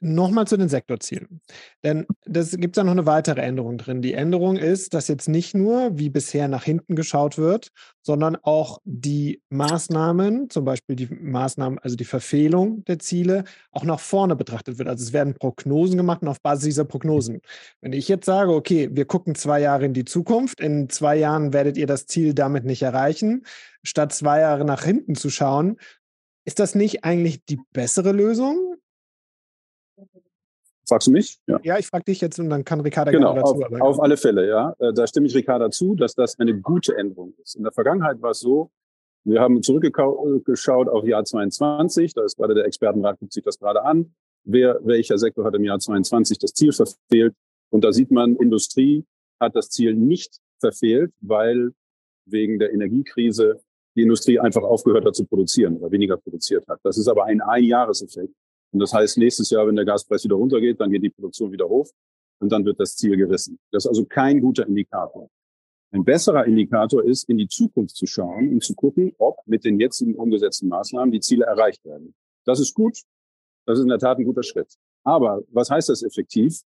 [0.00, 1.40] Nochmal zu den Sektorzielen.
[1.82, 4.02] Denn das gibt da noch eine weitere Änderung drin.
[4.02, 7.68] Die Änderung ist, dass jetzt nicht nur wie bisher nach hinten geschaut wird,
[8.02, 14.00] sondern auch die Maßnahmen, zum Beispiel die Maßnahmen, also die Verfehlung der Ziele, auch nach
[14.00, 14.88] vorne betrachtet wird.
[14.88, 17.40] Also es werden Prognosen gemacht und auf Basis dieser Prognosen.
[17.80, 21.52] Wenn ich jetzt sage, okay, wir gucken zwei Jahre in die Zukunft, in zwei Jahren
[21.52, 23.44] werdet ihr das Ziel damit nicht erreichen,
[23.82, 25.78] statt zwei Jahre nach hinten zu schauen,
[26.44, 28.73] ist das nicht eigentlich die bessere Lösung?
[30.86, 31.38] Fragst du mich?
[31.46, 33.74] Ja, ja ich frage dich jetzt und dann kann Ricarda genau, gerne dazu.
[33.74, 34.74] Auf, auf alle Fälle, ja.
[34.78, 37.56] Äh, da stimme ich Ricarda zu, dass das eine gute Änderung ist.
[37.56, 38.70] In der Vergangenheit war es so,
[39.24, 43.82] wir haben zurückgeschaut auf Jahr 22, da ist gerade der Expertenrat, guckt sich das gerade
[43.82, 44.14] an.
[44.44, 47.34] Wer, welcher Sektor hat im Jahr 22 das Ziel verfehlt?
[47.70, 49.04] Und da sieht man, Industrie
[49.40, 51.72] hat das Ziel nicht verfehlt, weil
[52.26, 53.60] wegen der Energiekrise
[53.96, 56.80] die Industrie einfach aufgehört hat zu produzieren oder weniger produziert hat.
[56.82, 58.34] Das ist aber ein Einjahreseffekt.
[58.74, 61.68] Und das heißt, nächstes Jahr, wenn der Gaspreis wieder runtergeht, dann geht die Produktion wieder
[61.68, 61.88] hoch
[62.40, 63.56] und dann wird das Ziel gerissen.
[63.70, 65.30] Das ist also kein guter Indikator.
[65.92, 69.78] Ein besserer Indikator ist, in die Zukunft zu schauen und zu gucken, ob mit den
[69.78, 72.16] jetzigen umgesetzten Maßnahmen die Ziele erreicht werden.
[72.44, 72.98] Das ist gut.
[73.64, 74.74] Das ist in der Tat ein guter Schritt.
[75.04, 76.62] Aber was heißt das effektiv?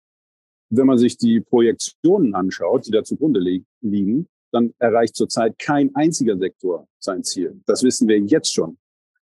[0.69, 3.41] Wenn man sich die Projektionen anschaut, die da zugrunde
[3.81, 7.63] liegen, dann erreicht zurzeit kein einziger Sektor sein Ziel.
[7.65, 8.77] Das wissen wir jetzt schon.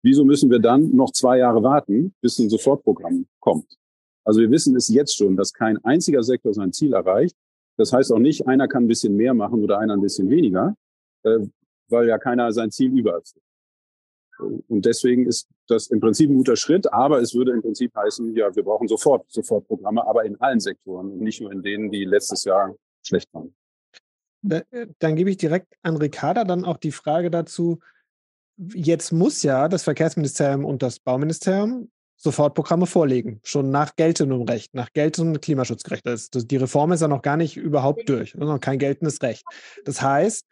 [0.03, 3.77] Wieso müssen wir dann noch zwei Jahre warten, bis ein Sofortprogramm kommt?
[4.25, 7.37] Also wir wissen es jetzt schon, dass kein einziger Sektor sein Ziel erreicht.
[7.77, 10.77] Das heißt auch nicht, einer kann ein bisschen mehr machen oder einer ein bisschen weniger,
[11.23, 11.39] äh,
[11.89, 13.43] weil ja keiner sein Ziel übererfüllt.
[14.69, 18.35] Und deswegen ist das im Prinzip ein guter Schritt, aber es würde im Prinzip heißen,
[18.37, 21.91] ja, wir brauchen sofort, sofort Programme, aber in allen Sektoren und nicht nur in denen,
[21.91, 23.55] die letztes Jahr schlecht waren.
[24.49, 27.81] Äh, dann gebe ich direkt an Ricarda dann auch die Frage dazu,
[28.75, 31.91] jetzt muss ja das Verkehrsministerium und das Bauministerium
[32.21, 36.05] Sofortprogramme vorlegen, schon nach geltendem Recht, nach geltendem Klimaschutzrecht.
[36.05, 39.45] Das, das, die Reform ist ja noch gar nicht überhaupt durch, noch kein geltendes Recht.
[39.85, 40.45] Das heißt,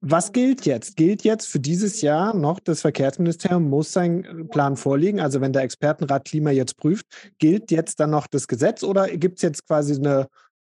[0.00, 0.96] was gilt jetzt?
[0.96, 5.20] Gilt jetzt für dieses Jahr noch, das Verkehrsministerium muss seinen Plan vorlegen?
[5.20, 7.06] Also wenn der Expertenrat Klima jetzt prüft,
[7.38, 10.28] gilt jetzt dann noch das Gesetz oder gibt es jetzt quasi eine,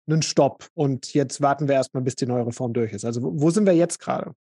[0.09, 3.05] einen Stopp und jetzt warten wir erstmal, bis die neue Reform durch ist?
[3.05, 4.33] Also wo sind wir jetzt gerade?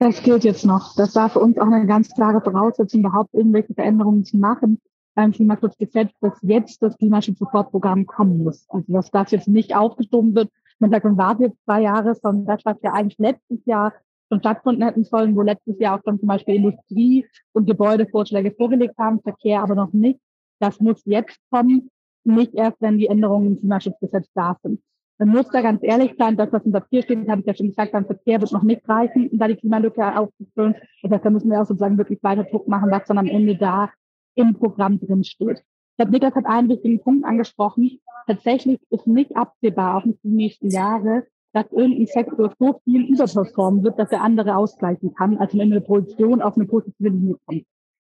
[0.00, 0.94] Das gilt jetzt noch.
[0.94, 4.80] Das war für uns auch eine ganz klare Voraussetzung, überhaupt irgendwelche Veränderungen zu machen
[5.14, 8.66] beim Klimaschutzgesetz, dass jetzt das Klimaschutzsofortprogramm kommen muss.
[8.68, 10.50] Also dass das jetzt nicht aufgeschoben wird.
[10.78, 13.92] Man sagt, man wartet jetzt zwei Jahre, sondern das, was ja eigentlich letztes Jahr
[14.30, 18.96] schon stattfinden hätten sollen, wo letztes Jahr auch schon zum Beispiel Industrie und Gebäudevorschläge vorgelegt
[18.98, 20.20] haben, Verkehr aber noch nicht.
[20.60, 21.90] Das muss jetzt kommen,
[22.22, 24.80] nicht erst, wenn die Änderungen im Klimaschutzgesetz da sind.
[25.20, 27.68] Man muss da ganz ehrlich sein, das, was im Papier steht, habe ich ja schon
[27.68, 30.76] gesagt, beim Verkehr wird noch nicht reichen, um da die Klimalücke aufzufüllen.
[31.02, 33.56] Das heißt, da müssen wir auch sozusagen wirklich weiter Druck machen, was dann am Ende
[33.56, 33.90] da
[34.36, 35.58] im Programm drin steht.
[35.58, 37.98] Ich glaube, Niklas hat einen wichtigen Punkt angesprochen.
[38.28, 43.82] Tatsächlich ist nicht absehbar, auch nicht die nächsten Jahre, dass irgendein Sektor so viel überperformen
[43.82, 47.64] wird, dass er andere ausgleichen kann, als wenn eine Produktion auf eine positive Linie kommt.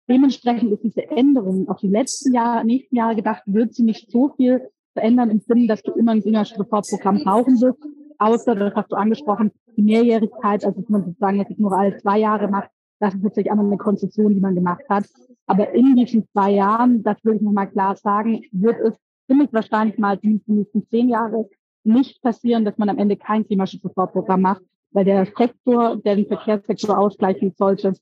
[0.10, 4.34] Dementsprechend ist diese Änderung auf die letzten Jahre, nächsten Jahre gedacht, wird sie nicht so
[4.36, 7.80] viel verändern im Sinne, dass du immer ein Singerreformprogramm brauchen wirst,
[8.20, 12.20] außer, das hast du angesprochen, die Mehrjährigkeit, also dass man sozusagen jetzt nur alle zwei
[12.20, 15.06] Jahre macht, das ist natürlich einmal eine Konzession, die man gemacht hat.
[15.46, 18.94] Aber in diesen zwei Jahren, das will ich nochmal klar sagen, wird es
[19.28, 21.50] ziemlich wahrscheinlich mal die nächsten zehn Jahre
[21.84, 26.98] nicht passieren, dass man am Ende kein Klimaschutzreformprogramm macht, weil der Sektor, der den Verkehrssektor
[26.98, 27.94] ausgleichen sollte,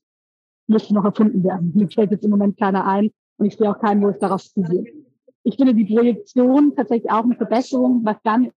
[0.68, 1.72] müsste noch erfunden werden.
[1.74, 4.42] Mir fällt jetzt im Moment keiner ein und ich sehe auch keinen, wo es darauf
[4.42, 5.01] zugeht.
[5.44, 8.50] Ich finde die Projektion tatsächlich auch eine Verbesserung, was dann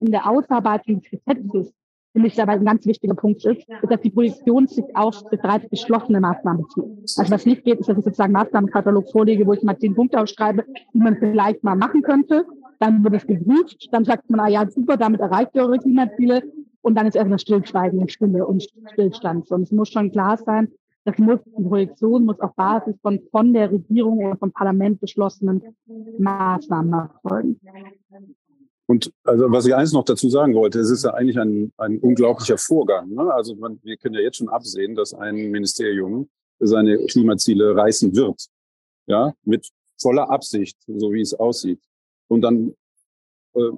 [0.00, 1.72] in der Ausarbeitung des Gesetzes
[2.16, 5.68] finde ich dabei ein ganz wichtiger Punkt ist, ist, dass die Projektion sich auf bereits
[5.68, 7.18] beschlossene Maßnahmen bezieht.
[7.18, 10.18] Also was nicht geht, ist, dass ich sozusagen Maßnahmenkatalog vorlege, wo ich mal zehn Punkte
[10.18, 12.46] aufschreibe, die man vielleicht mal machen könnte.
[12.78, 16.42] Dann wird es geprüft, dann sagt man, ah ja, super, damit erreicht ihr eure Klimaziele.
[16.80, 19.50] Und dann ist erstmal Stillschweigen und Stille und Stillstand.
[19.50, 20.72] Und es muss schon klar sein,
[21.06, 25.62] das muss, die Projektion muss auf Basis von, von der Regierung oder vom Parlament beschlossenen
[26.18, 27.60] Maßnahmen erfolgen.
[28.86, 32.00] Und also was ich eins noch dazu sagen wollte, es ist ja eigentlich ein, ein
[32.00, 33.10] unglaublicher Vorgang.
[33.10, 33.32] Ne?
[33.32, 38.46] Also man, wir können ja jetzt schon absehen, dass ein Ministerium seine Klimaziele reißen wird.
[39.06, 39.68] Ja, mit
[40.00, 41.80] voller Absicht, so wie es aussieht.
[42.26, 42.74] Und dann,
[43.54, 43.70] äh,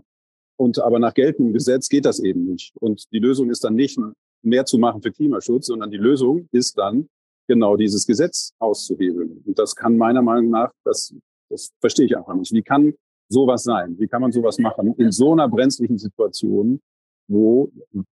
[0.57, 2.73] und aber nach geltendem Gesetz geht das eben nicht.
[2.77, 3.99] Und die Lösung ist dann nicht
[4.41, 7.11] mehr zu machen für Klimaschutz, sondern die Lösung ist dann,
[7.49, 9.43] genau dieses Gesetz auszuhebeln.
[9.45, 11.15] Und das kann meiner Meinung nach, das,
[11.49, 12.53] das verstehe ich einfach nicht.
[12.53, 12.95] Wie kann
[13.29, 13.99] sowas sein?
[13.99, 16.81] Wie kann man sowas machen in so einer brenzlichen Situation,
[17.27, 17.71] wo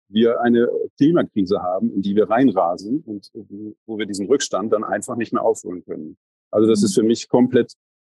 [0.09, 3.31] wir eine Klimakrise haben, in die wir reinrasen und
[3.85, 6.17] wo wir diesen Rückstand dann einfach nicht mehr aufholen können.
[6.51, 7.73] Also das ist für mich komplett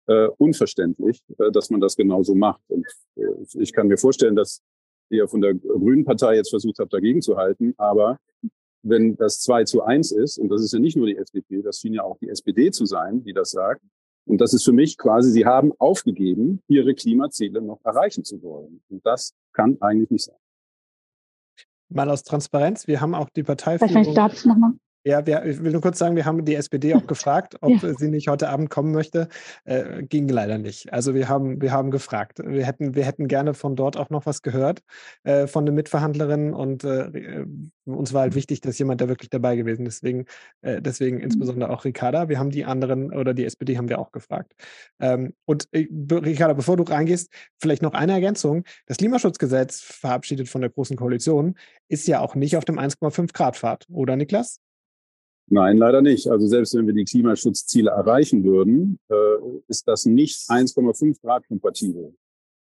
[0.07, 2.61] äh, unverständlich, äh, dass man das genauso macht.
[2.67, 3.21] Und äh,
[3.59, 4.61] ich kann mir vorstellen, dass
[5.09, 7.73] ihr von der Grünen Partei jetzt versucht habt, dagegen zu halten.
[7.77, 8.17] Aber
[8.81, 11.79] wenn das 2 zu 1 ist, und das ist ja nicht nur die FDP, das
[11.79, 13.81] schien ja auch die SPD zu sein, die das sagt,
[14.25, 18.81] und das ist für mich quasi, sie haben aufgegeben, ihre Klimaziele noch erreichen zu wollen.
[18.89, 20.35] Und das kann eigentlich nicht sein.
[21.89, 23.79] Mal aus Transparenz, wir haben auch die Partei.
[23.79, 24.73] Vielleicht dazu nochmal.
[25.09, 27.93] Ja, wir, ich will nur kurz sagen, wir haben die SPD auch gefragt, ob ja.
[27.95, 29.27] sie nicht heute Abend kommen möchte.
[29.65, 30.93] Äh, ging leider nicht.
[30.93, 32.39] Also wir haben, wir haben gefragt.
[32.45, 34.81] Wir hätten, wir hätten gerne von dort auch noch was gehört,
[35.23, 36.53] äh, von den Mitverhandlerinnen.
[36.53, 37.45] Und äh, äh
[37.85, 40.03] uns war halt wichtig, dass jemand da wirklich dabei gewesen ist.
[40.03, 40.25] Deswegen,
[40.61, 41.23] äh, deswegen mhm.
[41.23, 42.29] insbesondere auch Ricarda.
[42.29, 44.53] Wir haben die anderen oder die SPD haben wir auch gefragt.
[44.99, 48.63] Ähm, und äh, Ricarda, bevor du reingehst, vielleicht noch eine Ergänzung.
[48.85, 51.55] Das Klimaschutzgesetz, verabschiedet von der Großen Koalition,
[51.87, 54.59] ist ja auch nicht auf dem 1,5 Grad Pfad, oder Niklas?
[55.51, 56.27] Nein, leider nicht.
[56.27, 59.15] Also selbst wenn wir die Klimaschutzziele erreichen würden, äh,
[59.67, 62.15] ist das nicht 1,5 Grad kompatibel.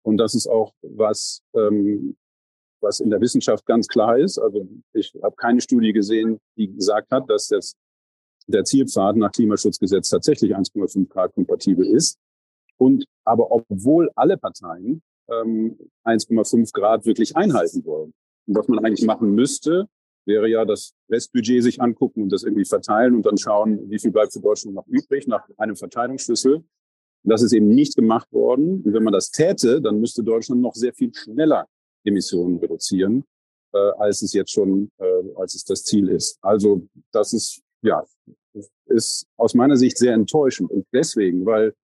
[0.02, 2.16] Und das ist auch was, ähm,
[2.80, 4.38] was in der Wissenschaft ganz klar ist.
[4.38, 7.74] Also ich habe keine Studie gesehen, die gesagt hat, dass das,
[8.46, 12.16] der Zielpfad nach Klimaschutzgesetz tatsächlich 1,5 Grad kompatibel ist.
[12.76, 18.14] Und aber obwohl alle Parteien ähm, 1,5 Grad wirklich einhalten wollen.
[18.46, 19.88] Und was man eigentlich machen müsste,
[20.28, 24.12] wäre ja das Restbudget sich angucken und das irgendwie verteilen und dann schauen, wie viel
[24.12, 26.62] bleibt für Deutschland noch übrig nach einem Verteilungsschlüssel.
[27.24, 28.82] Das ist eben nicht gemacht worden.
[28.84, 31.66] Und wenn man das täte, dann müsste Deutschland noch sehr viel schneller
[32.04, 33.24] Emissionen reduzieren,
[33.72, 36.38] äh, als es jetzt schon, äh, als es das Ziel ist.
[36.42, 38.04] Also das ist, ja,
[38.86, 40.70] ist aus meiner Sicht sehr enttäuschend.
[40.70, 41.74] Und deswegen, weil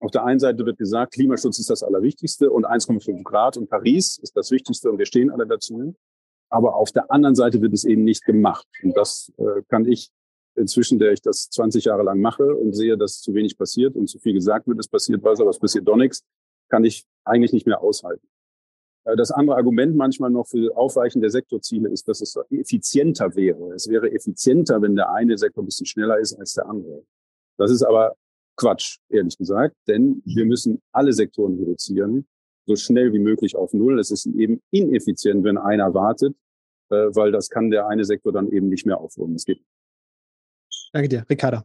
[0.00, 4.18] auf der einen Seite wird gesagt, Klimaschutz ist das Allerwichtigste und 1,5 Grad und Paris
[4.22, 5.94] ist das Wichtigste und wir stehen alle dazu.
[6.50, 8.66] Aber auf der anderen Seite wird es eben nicht gemacht.
[8.82, 10.10] Und das äh, kann ich
[10.54, 14.08] inzwischen, der ich das 20 Jahre lang mache und sehe, dass zu wenig passiert und
[14.08, 16.24] zu viel gesagt wird, es passiert was, aber es passiert doch nichts,
[16.68, 18.26] kann ich eigentlich nicht mehr aushalten.
[19.04, 23.72] Äh, das andere Argument manchmal noch für Aufweichen der Sektorziele ist, dass es effizienter wäre.
[23.74, 27.04] Es wäre effizienter, wenn der eine Sektor ein bisschen schneller ist als der andere.
[27.56, 28.14] Das ist aber
[28.56, 32.26] Quatsch, ehrlich gesagt, denn wir müssen alle Sektoren reduzieren
[32.68, 33.98] so schnell wie möglich auf Null.
[33.98, 36.36] Es ist eben ineffizient, wenn einer wartet,
[36.90, 39.32] äh, weil das kann der eine Sektor dann eben nicht mehr aufholen.
[39.32, 39.60] Das geht.
[40.92, 41.64] Danke dir, Ricarda.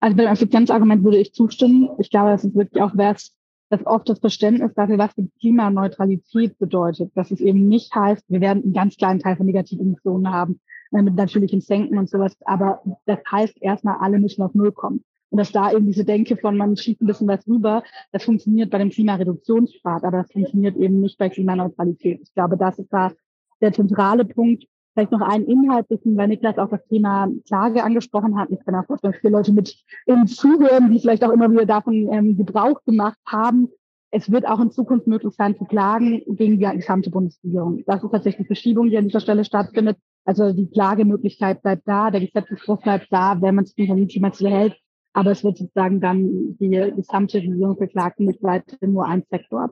[0.00, 1.90] Also beim Effizienzargument würde ich zustimmen.
[1.98, 3.30] Ich glaube, das ist wirklich auch wert,
[3.70, 8.40] dass oft das Verständnis dafür, was die Klimaneutralität bedeutet, dass es eben nicht heißt, wir
[8.40, 10.60] werden einen ganz kleinen Teil von negativen Emissionen haben,
[10.92, 15.04] äh, mit natürlichen Senken und sowas, aber das heißt erstmal, alle müssen auf Null kommen.
[15.30, 18.70] Und dass da eben diese Denke von man schiebt ein bisschen was rüber, das funktioniert
[18.70, 22.20] bei dem Klimareduktionsgrad, aber das funktioniert eben nicht bei Klimaneutralität.
[22.22, 23.12] Ich glaube, das ist da
[23.60, 24.66] der zentrale Punkt.
[24.92, 28.50] Vielleicht noch einen inhaltlichen, weil Niklas auch das Thema Klage angesprochen hat.
[28.50, 32.12] Ich kann auch vorstellen, viele Leute mit im Zuhören, die vielleicht auch immer wieder davon
[32.12, 33.68] ähm, Gebrauch gemacht haben.
[34.10, 37.84] Es wird auch in Zukunft möglich sein, zu klagen gegen die gesamte Bundesregierung.
[37.86, 39.96] Das ist tatsächlich die Verschiebung, die an dieser Stelle stattfindet.
[40.24, 44.08] Also die Klagemöglichkeit bleibt da, der Gesetzesbruch bleibt da, wenn man sich nicht an die
[44.08, 44.76] Klimaziele hält.
[45.12, 49.70] Aber es wird sozusagen dann die gesamte Regierung verklagt mit weiterhin nur ein Sektor.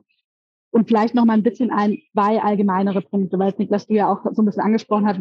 [0.71, 4.23] Und vielleicht noch mal ein bisschen ein, zwei allgemeinere Punkte, weil Niklas du ja auch
[4.31, 5.19] so ein bisschen angesprochen hast.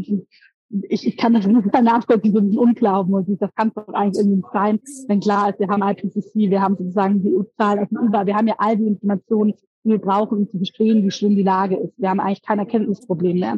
[0.89, 4.37] Ich, ich kann das nicht nachvollziehen, so ein Unglauben und das kann doch eigentlich irgendwie
[4.37, 8.07] nicht sein, wenn klar ist, wir haben IPCC, wir haben sozusagen die Zahl aus dem
[8.07, 9.55] Über, wir haben ja all die Informationen,
[9.85, 11.95] die wir brauchen, um zu verstehen, wie schlimm die Lage ist.
[11.97, 13.57] Wir haben eigentlich kein Erkenntnisproblem mehr.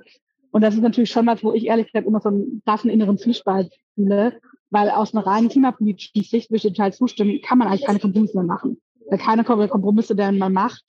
[0.53, 3.19] Und das ist natürlich schon was, wo ich ehrlich gesagt immer so einen krassen inneren
[3.19, 7.85] Zwiespalt fühle, weil aus einer reinen klimapolitischen Sicht, würde ich total zustimmen, kann man eigentlich
[7.85, 8.81] keine Kompromisse mehr machen.
[9.09, 10.85] Weil keine Kompromisse, die man macht,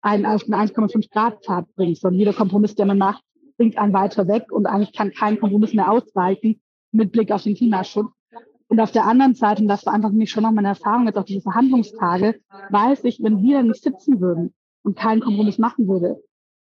[0.00, 3.22] einen auf den 1,5 Grad Pfad bringt, sondern jeder Kompromiss, der man macht,
[3.56, 6.60] bringt einen weiter weg und eigentlich kann kein Kompromiss mehr ausweichen
[6.92, 8.12] mit Blick auf den Klimaschutz.
[8.68, 11.16] Und auf der anderen Seite, und das war einfach nicht schon noch meine Erfahrung jetzt
[11.16, 12.38] auf diese Verhandlungstage,
[12.70, 16.22] weiß ich, wenn wir nicht sitzen würden und keinen Kompromiss machen würde,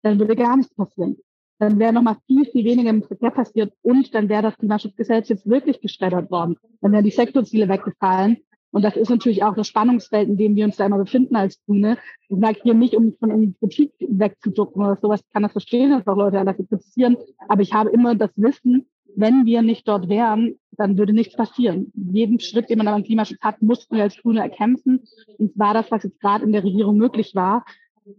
[0.03, 1.19] dann würde gar nichts passieren
[1.59, 5.29] dann wäre noch mal viel, viel weniger im Verkehr passiert und dann wäre das Klimaschutzgesetz
[5.29, 6.57] jetzt wirklich geschreddert worden.
[6.81, 8.39] Dann wären die Sektorziele weggefallen.
[8.71, 11.59] Und das ist natürlich auch das Spannungsfeld, in dem wir uns da immer befinden als
[11.65, 11.97] Grüne.
[12.29, 15.21] Ich sage hier nicht, um von irgendwie Kritik wegzuducken oder sowas.
[15.21, 17.17] Ich kann das verstehen, dass auch Leute dafür kritisieren.
[17.49, 21.91] Aber ich habe immer das Wissen, wenn wir nicht dort wären, dann würde nichts passieren.
[21.95, 25.01] Jeden Schritt, den man beim Klimaschutz hat, mussten wir als Grüne erkämpfen.
[25.39, 27.65] Und zwar das, was jetzt gerade in der Regierung möglich war.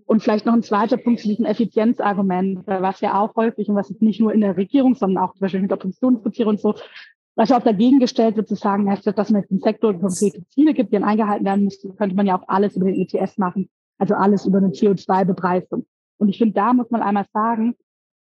[0.05, 3.89] Und vielleicht noch ein zweiter Punkt zu diesem Effizienzargument, was ja auch häufig und was
[3.99, 6.75] nicht nur in der Regierung, sondern auch zum Beispiel mit Opposition diskutiert und so,
[7.35, 10.97] was auch dagegen gestellt wird, zu sagen, dass man im Sektor konkrete Ziele gibt, die
[10.97, 14.45] dann eingehalten werden müssen, könnte man ja auch alles über den ETS machen, also alles
[14.45, 15.85] über eine CO2-Bepreisung.
[16.17, 17.75] Und ich finde, da muss man einmal sagen,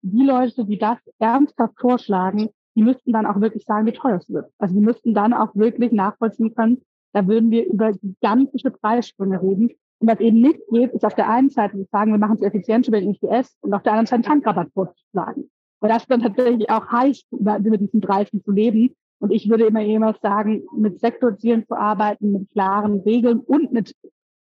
[0.03, 4.29] die Leute, die das ernsthaft vorschlagen, die müssten dann auch wirklich sagen, wie teuer es
[4.29, 4.53] wird.
[4.59, 9.71] Also die müssten dann auch wirklich nachvollziehen können, da würden wir über gigantische Preissprünge reden.
[10.01, 12.43] Und was eben nicht geht, ist auf der einen Seite zu sagen, wir machen es
[12.43, 15.51] effizient über den IPS und auf der anderen Seite einen Tankrabatt vorzuschlagen.
[15.81, 18.95] Weil das dann tatsächlich auch heißt, über, über diesen Preisen zu leben.
[19.21, 23.95] Und ich würde immer immer sagen, mit Sektorzielen zu arbeiten, mit klaren Regeln und mit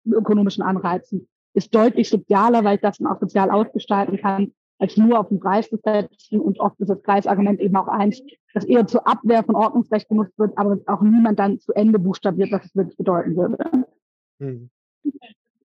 [0.06, 5.18] ökonomischen Anreizen ist deutlich sozialer, weil ich das dann auch sozial ausgestalten kann, als nur
[5.18, 6.40] auf den Preis zu setzen.
[6.40, 8.22] Und oft ist das Preisargument eben auch eins,
[8.54, 12.52] das eher zur Abwehr von Ordnungsrecht genutzt wird, aber auch niemand dann zu Ende buchstabiert,
[12.52, 13.58] was es wirklich bedeuten würde.
[14.38, 14.70] Hm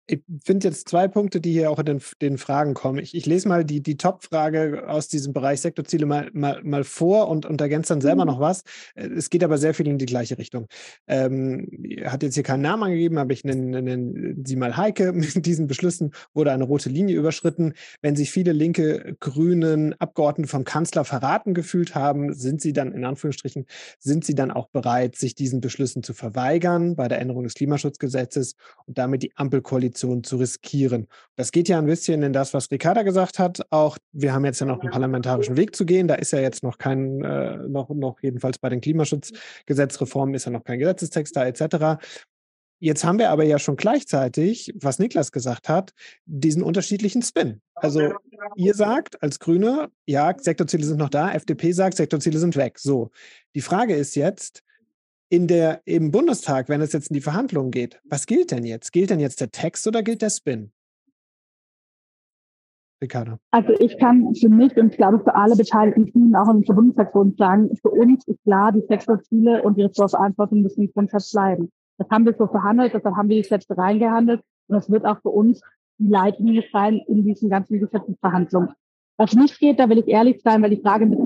[0.09, 2.97] ich finde jetzt zwei Punkte, die hier auch in den, den Fragen kommen.
[2.99, 7.27] Ich, ich, lese mal die, die Top-Frage aus diesem Bereich Sektorziele mal, mal, mal vor
[7.27, 8.31] und, und ergänze dann selber mhm.
[8.31, 8.63] noch was.
[8.95, 10.67] Es geht aber sehr viel in die gleiche Richtung.
[11.07, 11.67] Ähm,
[12.05, 15.13] hat jetzt hier keinen Namen angegeben, aber ich nenne, nenne sie mal Heike.
[15.29, 17.73] Mit diesen Beschlüssen wurde eine rote Linie überschritten.
[18.01, 23.05] Wenn sich viele linke, grünen Abgeordnete vom Kanzler verraten gefühlt haben, sind sie dann in
[23.05, 23.65] Anführungsstrichen,
[23.99, 28.55] sind sie dann auch bereit, sich diesen Beschlüssen zu verweigern bei der Änderung des Klimaschutzgesetzes
[28.87, 31.07] und damit die Ampelkoalition Position zu riskieren.
[31.35, 33.61] Das geht ja ein bisschen in das, was Ricarda gesagt hat.
[33.69, 36.07] Auch wir haben jetzt ja noch einen parlamentarischen Weg zu gehen.
[36.07, 40.51] Da ist ja jetzt noch kein, äh, noch, noch jedenfalls bei den Klimaschutzgesetzreformen ist ja
[40.51, 42.01] noch kein Gesetzestext da etc.
[42.81, 45.91] Jetzt haben wir aber ja schon gleichzeitig, was Niklas gesagt hat,
[46.25, 47.61] diesen unterschiedlichen Spin.
[47.75, 48.13] Also
[48.55, 52.79] ihr sagt als Grüne, ja, Sektorziele sind noch da, FDP sagt, Sektorziele sind weg.
[52.79, 53.11] So,
[53.53, 54.63] die Frage ist jetzt,
[55.29, 58.91] in der, im Bundestag, wenn es jetzt in die Verhandlungen geht, was gilt denn jetzt?
[58.91, 60.71] Gilt denn jetzt der Text oder gilt der Spin?
[63.01, 63.37] Ricardo.
[63.51, 67.75] Also ich kann für mich und ich glaube für alle beteiligten auch der Bundestagsfraktion sagen,
[67.81, 71.71] für uns ist klar, die Sektorziele und die Ressortverantwortung müssen im Grundsatz bleiben.
[71.97, 75.21] Das haben wir so verhandelt, deshalb haben wir die Gesetze reingehandelt und das wird auch
[75.21, 75.61] für uns
[75.97, 78.71] die Leitlinie sein in diesen ganzen Gesetzesverhandlungen.
[79.17, 81.19] Was nicht geht, da will ich ehrlich sein, weil die Frage mit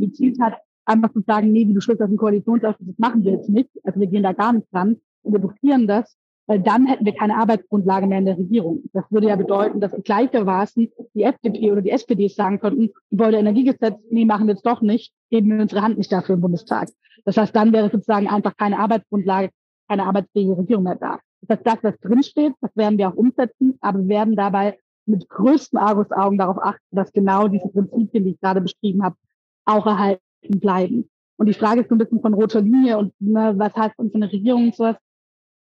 [0.00, 3.32] gezielt hat, einfach zu sagen, nee, wie du schlägst aus dem Koalitionsausschuss, das machen wir
[3.32, 3.70] jetzt nicht.
[3.84, 6.16] Also wir gehen da gar nicht dran und wir blockieren das,
[6.46, 8.82] weil dann hätten wir keine Arbeitsgrundlage mehr in der Regierung.
[8.92, 13.34] Das würde ja bedeuten, dass gleichermaßen die FDP oder die SPD sagen könnten, die wollen
[13.34, 16.88] Energiegesetz, nee, machen wir jetzt doch nicht, geben wir unsere Hand nicht dafür im Bundestag.
[17.24, 19.50] Das heißt, dann wäre sozusagen einfach keine Arbeitsgrundlage,
[19.88, 21.20] keine arbeitsfähige Regierung mehr da.
[21.42, 25.28] Das heißt, das, was drinsteht, das werden wir auch umsetzen, aber wir werden dabei mit
[25.28, 29.16] größten Argusaugen darauf achten, dass genau diese Prinzipien, die ich gerade beschrieben habe,
[29.64, 31.08] auch erhalten bleiben.
[31.36, 34.14] Und die Frage ist so ein bisschen von roter Linie und ne, was heißt uns
[34.14, 34.96] eine Regierung und sowas.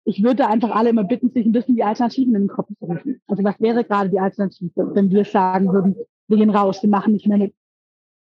[0.05, 2.85] Ich würde einfach alle immer bitten, sich ein bisschen die Alternativen in den Kopf zu
[2.85, 3.21] rufen.
[3.27, 5.95] Also was wäre gerade die Alternative, wenn wir sagen würden,
[6.27, 7.55] wir gehen raus, wir machen nicht mehr mit.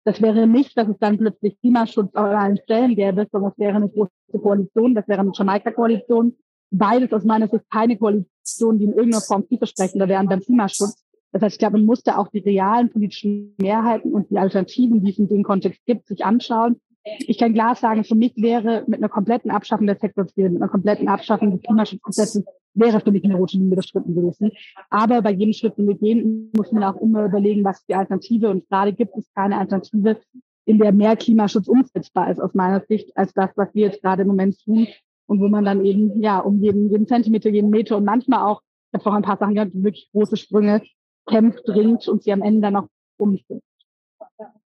[0.04, 3.76] Das wäre nicht, dass es dann plötzlich Klimaschutz an allen Stellen gäbe, sondern es wäre
[3.76, 4.10] eine große
[4.40, 6.36] Koalition, das wäre eine Jamaika-Koalition.
[6.70, 11.01] Beides aus meiner Sicht keine Koalition, die in irgendeiner Form vielversprechender wären beim Klimaschutz.
[11.32, 15.10] Das heißt, ich glaube, man musste auch die realen politischen Mehrheiten und die Alternativen, die
[15.10, 16.80] es in dem Kontext gibt, sich anschauen.
[17.26, 20.70] Ich kann klar sagen, für mich wäre mit einer kompletten Abschaffung der Sektorziele, mit einer
[20.70, 24.52] kompletten Abschaffung des Klimaschutzgesetzes, wäre für mich eine rote Linie bestritten gewesen.
[24.88, 27.94] Aber bei jedem Schritt, den wir gehen, muss man auch immer überlegen, was ist die
[27.94, 28.50] Alternative.
[28.50, 30.18] Und gerade gibt es keine Alternative,
[30.64, 34.22] in der mehr Klimaschutz umsetzbar ist, aus meiner Sicht, als das, was wir jetzt gerade
[34.22, 34.86] im Moment tun.
[35.26, 38.60] Und wo man dann eben, ja, um jeden, jeden Zentimeter, jeden Meter und manchmal auch,
[38.60, 40.82] ich habe vorhin ein paar Sachen gehabt, wirklich große Sprünge
[41.26, 43.62] kämpft, ringt und sie am Ende dann auch umsetzt.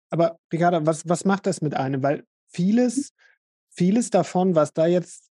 [0.10, 2.04] Aber Ricarda, was, was macht das mit einem?
[2.04, 3.14] Weil vieles,
[3.70, 5.32] vieles davon, was da jetzt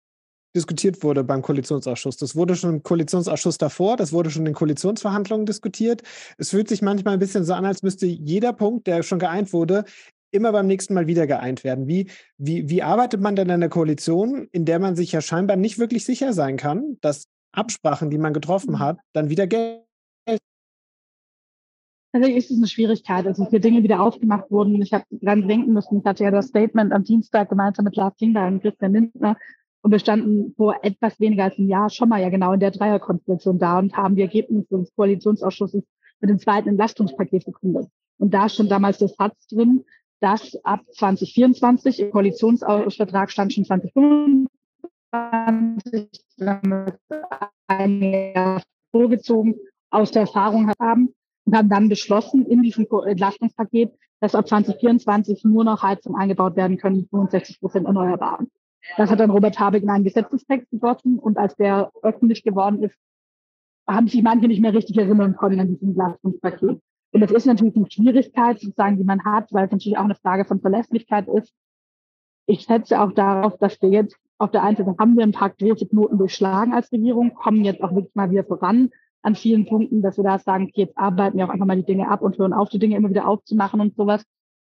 [0.55, 2.17] diskutiert wurde beim Koalitionsausschuss.
[2.17, 6.01] Das wurde schon im Koalitionsausschuss davor, das wurde schon in den Koalitionsverhandlungen diskutiert.
[6.37, 9.51] Es fühlt sich manchmal ein bisschen so an, als müsste jeder Punkt, der schon geeint
[9.51, 9.83] wurde,
[10.31, 11.87] immer beim nächsten Mal wieder geeint werden.
[11.87, 15.57] Wie, wie, wie arbeitet man denn in der Koalition, in der man sich ja scheinbar
[15.57, 18.79] nicht wirklich sicher sein kann, dass Absprachen, die man getroffen mhm.
[18.79, 19.84] hat, dann wieder gelten?
[22.15, 23.27] Tatsächlich ist es eine Schwierigkeit.
[23.27, 24.81] Also für Dinge, die da aufgemacht wurden.
[24.81, 25.99] Ich habe dran denken müssen.
[25.99, 29.35] Ich hatte ja das Statement am Dienstag gemeinsam mit Lars Klingbeil und Christian Lindner.
[29.81, 32.71] Und wir standen vor etwas weniger als einem Jahr schon mal ja genau in der
[32.71, 35.83] Dreierkonstellation da und haben die Ergebnisse des Koalitionsausschusses
[36.21, 37.89] mit dem zweiten Entlastungspaket begründet.
[38.17, 39.83] Und da stand damals der Satz drin,
[40.21, 44.49] dass ab 2024 im Koalitionsvertrag stand schon 2025,
[47.67, 49.55] ein Jahr vorgezogen
[49.89, 51.13] aus der Erfahrung haben,
[51.45, 56.77] und haben dann beschlossen in diesem Entlastungspaket, dass ab 2024 nur noch Heizungen eingebaut werden
[56.77, 58.49] können mit 65 Prozent erneuerbaren.
[58.97, 62.95] Das hat dann Robert Habeck in einen Gesetzestext gegossen und als der öffentlich geworden ist,
[63.87, 66.81] haben sich manche nicht mehr richtig erinnern können an diesem Entlastungspaket.
[67.11, 70.15] Und das ist natürlich eine Schwierigkeit, sozusagen, die man hat, weil es natürlich auch eine
[70.15, 71.53] Frage von Verlässlichkeit ist.
[72.47, 75.49] Ich setze auch darauf, dass wir jetzt auf der einen Seite haben wir ein paar
[75.49, 78.89] große Knoten durchschlagen als Regierung, kommen jetzt auch wirklich mal wieder voran,
[79.25, 81.85] an vielen Punkten, dass wir da sagen, okay, jetzt arbeiten wir auch einfach mal die
[81.85, 84.23] Dinge ab und hören auf, die Dinge immer wieder aufzumachen und sowas.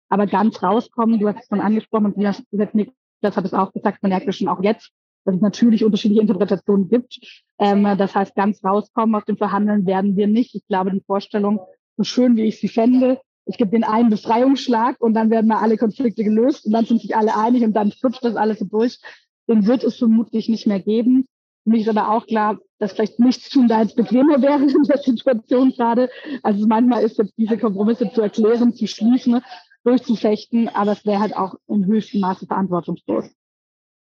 [0.10, 4.10] Aber ganz rauskommen, du hast es schon angesprochen und das hat es auch gesagt, man
[4.10, 4.91] merkt es schon auch jetzt,
[5.26, 7.43] dass es natürlich unterschiedliche Interpretationen gibt.
[7.60, 10.55] Ähm, das heißt, ganz rauskommen aus dem Verhandeln werden wir nicht.
[10.55, 11.60] Ich glaube, die Vorstellung,
[11.97, 15.62] so schön wie ich sie fände, ich gebe den einen Befreiungsschlag und dann werden mal
[15.62, 18.66] alle Konflikte gelöst und dann sind sich alle einig und dann flutscht das alles so
[18.66, 18.99] durch.
[19.47, 21.26] Den wird es vermutlich nicht mehr geben.
[21.68, 24.99] Mich ist aber auch klar, dass vielleicht nichts tun da als bequemer wäre in der
[24.99, 26.09] Situation gerade.
[26.41, 29.41] Also manchmal ist jetzt diese Kompromisse zu erklären, zu schließen,
[29.84, 33.30] durchzufechten, aber es wäre halt auch im höchsten Maße verantwortungslos.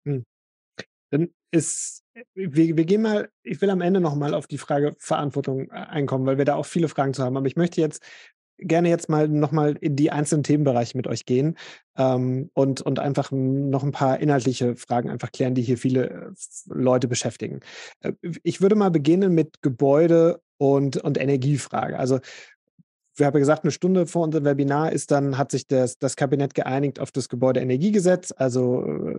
[0.06, 0.24] Hm.
[1.10, 2.04] Dann ist,
[2.34, 6.26] wir, wir gehen mal, ich will am Ende nochmal auf die Frage Verantwortung äh, einkommen,
[6.26, 7.36] weil wir da auch viele Fragen zu haben.
[7.38, 8.04] Aber ich möchte jetzt
[8.58, 11.56] gerne jetzt mal nochmal in die einzelnen Themenbereiche mit euch gehen
[11.96, 16.30] ähm, und, und einfach noch ein paar inhaltliche Fragen einfach klären, die hier viele äh,
[16.66, 17.60] Leute beschäftigen.
[18.00, 21.98] Äh, ich würde mal beginnen mit Gebäude und, und Energiefrage.
[21.98, 22.20] Also
[23.16, 26.16] wir haben ja gesagt, eine Stunde vor unserem Webinar ist dann, hat sich das, das
[26.16, 29.18] Kabinett geeinigt auf das Gebäudeenergiegesetz, also äh,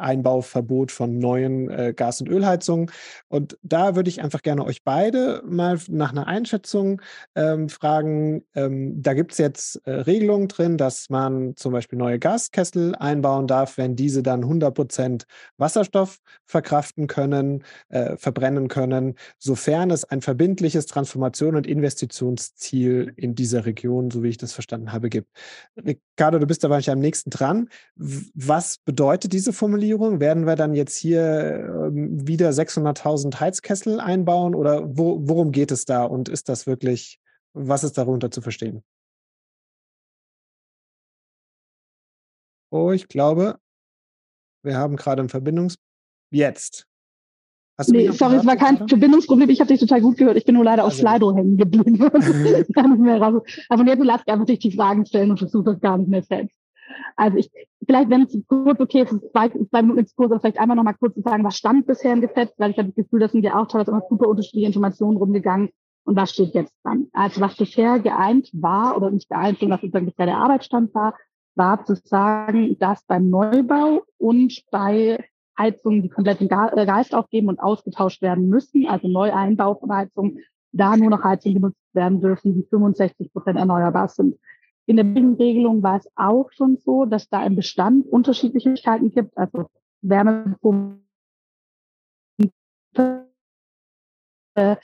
[0.00, 2.90] Einbauverbot von neuen äh, Gas- und Ölheizungen.
[3.28, 7.00] Und da würde ich einfach gerne euch beide mal nach einer Einschätzung
[7.34, 8.44] ähm, fragen.
[8.54, 13.46] Ähm, da gibt es jetzt äh, Regelungen drin, dass man zum Beispiel neue Gaskessel einbauen
[13.46, 15.26] darf, wenn diese dann 100 Prozent
[15.56, 23.66] Wasserstoff verkraften können, äh, verbrennen können, sofern es ein verbindliches Transformation- und Investitionsziel in dieser
[23.66, 25.28] Region, so wie ich das verstanden habe, gibt.
[25.76, 27.68] Ricardo, du bist da wahrscheinlich am nächsten dran.
[27.96, 29.89] Was bedeutet diese Formulierung?
[29.90, 30.20] Formulierung?
[30.20, 35.84] Werden wir dann jetzt hier ähm, wieder 600.000 Heizkessel einbauen oder wo, worum geht es
[35.84, 37.20] da und ist das wirklich,
[37.52, 38.82] was ist darunter zu verstehen?
[42.70, 43.58] Oh, ich glaube,
[44.62, 45.76] wir haben gerade ein Verbindungs...
[46.32, 46.86] Jetzt.
[47.88, 48.88] nee, sorry, es war kein gerade?
[48.88, 49.50] Verbindungsproblem.
[49.50, 50.36] Ich habe dich total gut gehört.
[50.36, 51.04] Ich bin nur leider also.
[51.04, 51.98] auf Slido hängen geblieben.
[52.72, 53.42] gar nicht mehr raus.
[53.68, 56.59] Also jetzt lass einfach dich die Fragen stellen und versuch das gar nicht mehr selbst.
[57.16, 57.50] Also ich,
[57.86, 61.14] vielleicht, wenn es kurz okay ist, zwei, zwei Minuten Exkurs, vielleicht einmal noch mal kurz
[61.14, 63.58] zu sagen, was stand bisher im Gesetz, weil ich habe das Gefühl, das sind ja
[63.58, 65.70] auch teilweise immer super unterschiedliche Informationen rumgegangen.
[66.04, 67.08] Und was steht jetzt dran?
[67.12, 71.14] Also was bisher geeint war, oder nicht geeint, sondern was sozusagen bisher der Arbeitsstand war,
[71.54, 75.18] war zu sagen, dass beim Neubau und bei
[75.58, 80.38] Heizungen, die komplett den äh, Geist aufgeben und ausgetauscht werden müssen, also Neueinbau von Heizungen,
[80.72, 84.36] da nur noch Heizungen genutzt werden dürfen, die 65 Prozent erneuerbar sind.
[84.90, 89.66] In der Regelung war es auch schon so, dass da im Bestand Unterschiedlichkeiten gibt, also
[90.02, 91.04] Wärmepumpen,
[94.56, 94.74] äh,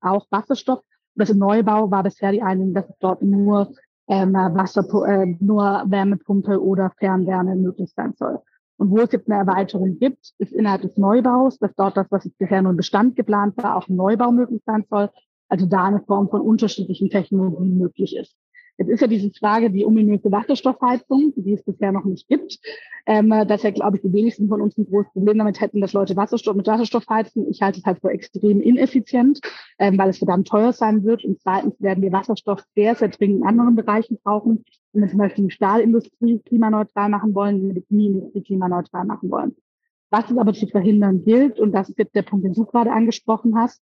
[0.00, 0.82] auch Wasserstoff.
[1.14, 3.74] Das im Neubau war bisher die Einigung, dass dort nur
[4.08, 8.40] ähm, Wasser, äh, nur Wärmepumpe oder Fernwärme möglich sein soll.
[8.78, 12.26] Und wo es jetzt eine Erweiterung gibt, ist innerhalb des Neubaus, dass dort das, was
[12.38, 15.10] bisher nur im Bestand geplant war, auch im Neubau möglich sein soll.
[15.50, 18.34] Also da eine Form von unterschiedlichen Technologien möglich ist.
[18.80, 22.58] Jetzt ist ja diese Frage die ominöse Wasserstoffheizung, die es bisher noch nicht gibt.
[23.04, 25.92] Ähm, dass ja, glaube ich, die wenigsten von uns ein großes Problem damit hätten, dass
[25.92, 27.46] Leute Wasserstoff mit Wasserstoff heizen.
[27.50, 29.40] Ich halte es halt für extrem ineffizient,
[29.78, 31.26] ähm, weil es verdammt teuer sein wird.
[31.26, 34.64] Und zweitens werden wir Wasserstoff sehr, sehr dringend in anderen Bereichen brauchen.
[34.92, 39.30] Wenn wir zum Beispiel die Stahlindustrie klimaneutral machen wollen, wenn wir die Chemieindustrie klimaneutral machen
[39.30, 39.56] wollen.
[40.08, 42.90] Was es aber zu verhindern gilt, und das ist jetzt der Punkt, den du gerade
[42.90, 43.82] angesprochen hast,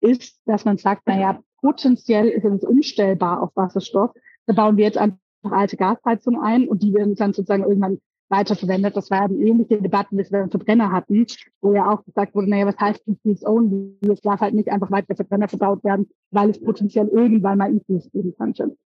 [0.00, 4.12] ist, dass man sagt, naja, potenziell ist es umstellbar auf Wasserstoff,
[4.48, 7.98] da bauen wir jetzt einfach alte Gasheizungen ein und die werden dann sozusagen irgendwann
[8.30, 8.96] weiterverwendet.
[8.96, 11.26] Das war die ähnliche Debatte, die wir Verbrenner hatten,
[11.60, 13.98] wo ja auch gesagt wurde, naja, was heißt Infuse Only?
[14.10, 18.10] Es darf halt nicht einfach weiter Verbrenner verbaut werden, weil es potenziell irgendwann mal Infuse
[18.10, 18.76] geben könnte.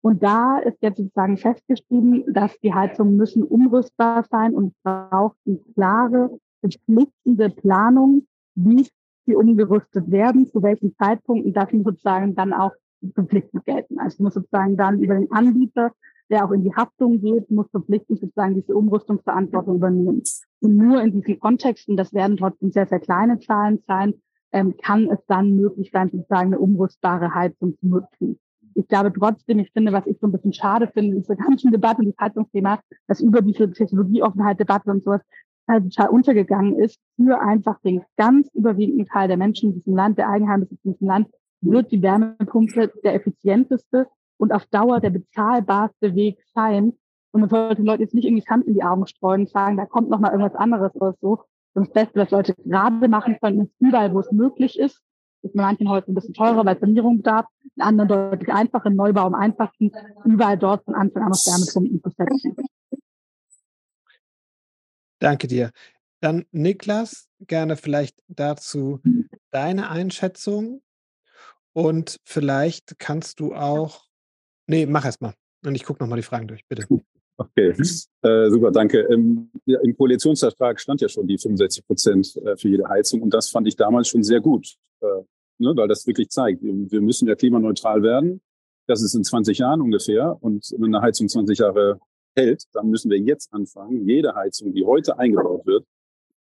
[0.00, 5.58] Und da ist jetzt sozusagen festgeschrieben, dass die Heizungen müssen umrüstbar sein und braucht eine
[5.74, 8.86] klare, verpflichtende Planung, wie
[9.26, 12.72] sie umgerüstet werden, zu welchen Zeitpunkten, das sozusagen dann auch
[13.14, 13.98] verpflichtend gelten.
[13.98, 15.92] Also muss sozusagen dann über den Anbieter,
[16.30, 20.22] der auch in die Haftung geht, muss verpflichtend sozusagen diese Umrüstungsverantwortung übernehmen.
[20.60, 24.14] Und nur in diesen Kontexten, das werden trotzdem sehr, sehr kleine Zahlen sein,
[24.52, 28.38] ähm, kann es dann möglich sein, sozusagen eine umrüstbare Heizung zu nutzen.
[28.74, 31.72] Ich glaube trotzdem, ich finde, was ich so ein bisschen schade finde, in dieser ganzen
[31.72, 35.22] Debatte, das Heizungsthema, dass über diese Technologieoffenheit Debatte und sowas
[35.66, 40.18] halt total untergegangen ist, für einfach den ganz überwiegenden Teil der Menschen in diesem Land,
[40.18, 41.28] der Eigenheimnisse in diesem Land,
[41.60, 44.06] wird die Wärmepumpe der effizienteste
[44.36, 46.94] und auf Dauer der bezahlbarste Weg sein.
[47.32, 49.76] Und man sollte den Leuten jetzt nicht irgendwie Sand in die Augen streuen und sagen,
[49.76, 51.42] da kommt noch mal irgendwas anderes oder so.
[51.74, 55.00] Das Beste, was Leute gerade machen können, ist überall, wo es möglich ist.
[55.42, 57.46] Ist bei manchen heute ein bisschen teurer, weil Sanierung bedarf.
[57.76, 59.92] In anderen deutlich einfacher, im Neubau am einfachsten,
[60.24, 62.56] überall dort von Anfang an auf Wärmepumpen zu setzen.
[65.20, 65.70] Danke dir.
[66.20, 69.00] Dann Niklas, gerne vielleicht dazu
[69.50, 70.82] deine Einschätzung
[71.78, 74.02] Und vielleicht kannst du auch.
[74.66, 75.34] Nee, mach erst mal.
[75.64, 76.84] Und ich gucke nochmal die Fragen durch, bitte.
[77.40, 78.98] Okay, äh, super, danke.
[79.02, 83.32] Ähm, ja, Im Koalitionsvertrag stand ja schon die 65 Prozent äh, für jede Heizung und
[83.32, 85.22] das fand ich damals schon sehr gut, äh,
[85.58, 88.40] ne, weil das wirklich zeigt, wir müssen ja klimaneutral werden.
[88.88, 92.00] Das ist in 20 Jahren ungefähr und wenn eine Heizung 20 Jahre
[92.34, 95.86] hält, dann müssen wir jetzt anfangen, jede Heizung, die heute eingebaut wird,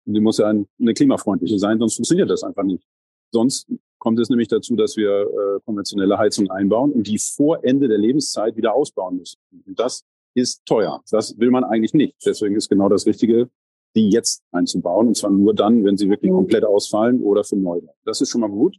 [0.04, 2.84] die muss ja eine klimafreundliche sein, sonst funktioniert das einfach nicht.
[3.32, 3.70] Sonst
[4.04, 7.96] kommt es nämlich dazu, dass wir äh, konventionelle Heizungen einbauen und die vor Ende der
[7.96, 9.38] Lebenszeit wieder ausbauen müssen.
[9.66, 11.02] Und das ist teuer.
[11.10, 12.14] Das will man eigentlich nicht.
[12.24, 13.48] Deswegen ist genau das Richtige,
[13.96, 15.08] die jetzt einzubauen.
[15.08, 17.94] Und zwar nur dann, wenn sie wirklich komplett ausfallen oder für Neubau.
[18.04, 18.76] Das ist schon mal gut.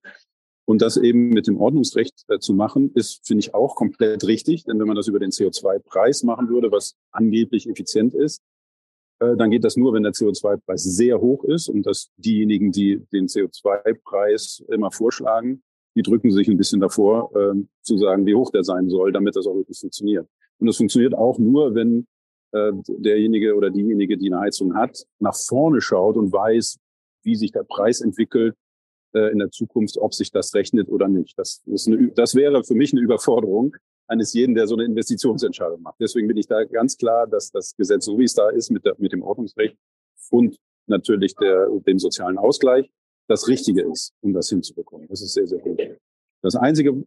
[0.67, 4.65] Und das eben mit dem Ordnungsrecht äh, zu machen, ist, finde ich, auch komplett richtig.
[4.65, 8.41] Denn wenn man das über den CO2-Preis machen würde, was angeblich effizient ist,
[9.19, 13.27] dann geht das nur, wenn der CO2-Preis sehr hoch ist und dass diejenigen, die den
[13.27, 15.63] CO2-Preis immer vorschlagen,
[15.95, 19.35] die drücken sich ein bisschen davor, äh, zu sagen, wie hoch der sein soll, damit
[19.35, 20.27] das auch wirklich funktioniert.
[20.59, 22.07] Und das funktioniert auch nur, wenn
[22.51, 26.77] äh, derjenige oder diejenige, die eine Heizung hat, nach vorne schaut und weiß,
[27.23, 28.55] wie sich der Preis entwickelt
[29.13, 31.37] äh, in der Zukunft, ob sich das rechnet oder nicht.
[31.37, 33.75] Das, ist eine, das wäre für mich eine Überforderung
[34.07, 35.95] eines jeden, der so eine Investitionsentscheidung macht.
[35.99, 38.85] Deswegen bin ich da ganz klar, dass das Gesetz, so wie es da ist, mit,
[38.85, 39.77] der, mit dem Ordnungsrecht
[40.29, 42.89] und natürlich der, dem sozialen Ausgleich,
[43.27, 45.07] das Richtige ist, um das hinzubekommen.
[45.07, 45.81] Das ist sehr, sehr gut.
[46.41, 47.03] Das Einzige,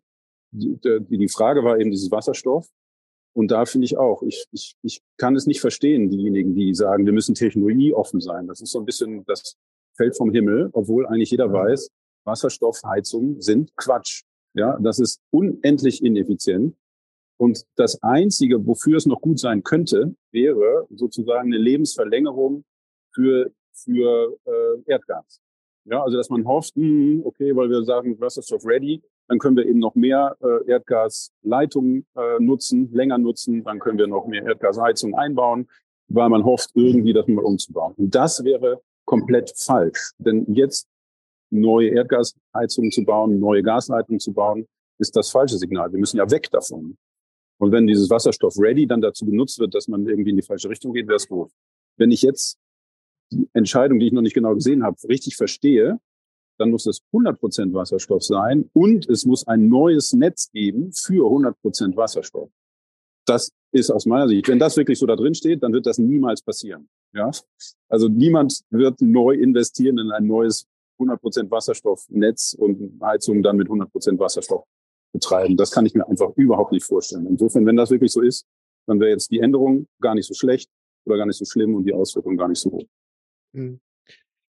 [0.51, 2.69] die, die Frage war eben dieses Wasserstoff.
[3.35, 7.07] Und da finde ich auch, ich, ich, ich kann es nicht verstehen, diejenigen, die sagen,
[7.07, 8.49] wir müssen technologieoffen sein.
[8.49, 9.57] Das ist so ein bisschen, das
[9.97, 11.89] fällt vom Himmel, obwohl eigentlich jeder weiß,
[12.25, 14.23] Wasserstoffheizungen sind Quatsch.
[14.55, 16.75] Ja, das ist unendlich ineffizient.
[17.39, 22.65] Und das Einzige, wofür es noch gut sein könnte, wäre sozusagen eine Lebensverlängerung
[23.15, 25.41] für, für äh, Erdgas.
[25.85, 29.57] Ja, also dass man hofft, mh, hm, okay, weil wir sagen, Wasserstoff ready, dann können
[29.57, 34.45] wir eben noch mehr äh, Erdgasleitungen äh, nutzen, länger nutzen, dann können wir noch mehr
[34.45, 35.69] Erdgasheizungen einbauen,
[36.09, 37.95] weil man hofft, irgendwie das mal umzubauen.
[37.97, 40.13] Und das wäre komplett falsch.
[40.19, 40.89] Denn jetzt
[41.51, 44.67] neue Erdgasheizungen zu bauen, neue Gasleitungen zu bauen,
[44.99, 45.93] ist das falsche Signal.
[45.93, 46.97] Wir müssen ja weg davon.
[47.59, 50.69] Und wenn dieses Wasserstoff ready dann dazu benutzt wird, dass man irgendwie in die falsche
[50.69, 51.51] Richtung geht, wäre es gut.
[51.97, 52.59] Wenn ich jetzt
[53.33, 55.99] die Entscheidung, die ich noch nicht genau gesehen habe, richtig verstehe,
[56.59, 61.97] dann muss es 100% Wasserstoff sein und es muss ein neues Netz geben für 100%
[61.97, 62.51] Wasserstoff.
[63.27, 65.99] Das ist aus meiner Sicht, wenn das wirklich so da drin steht, dann wird das
[65.99, 66.89] niemals passieren.
[67.13, 67.31] Ja?
[67.89, 70.67] Also niemand wird neu investieren in ein neues
[70.99, 74.65] 100% Wasserstoffnetz und Heizung dann mit 100% Wasserstoff
[75.13, 75.57] betreiben.
[75.57, 77.27] Das kann ich mir einfach überhaupt nicht vorstellen.
[77.27, 78.47] Insofern, wenn das wirklich so ist,
[78.87, 80.71] dann wäre jetzt die Änderung gar nicht so schlecht
[81.05, 82.87] oder gar nicht so schlimm und die Auswirkungen gar nicht so hoch.
[83.53, 83.81] Mhm.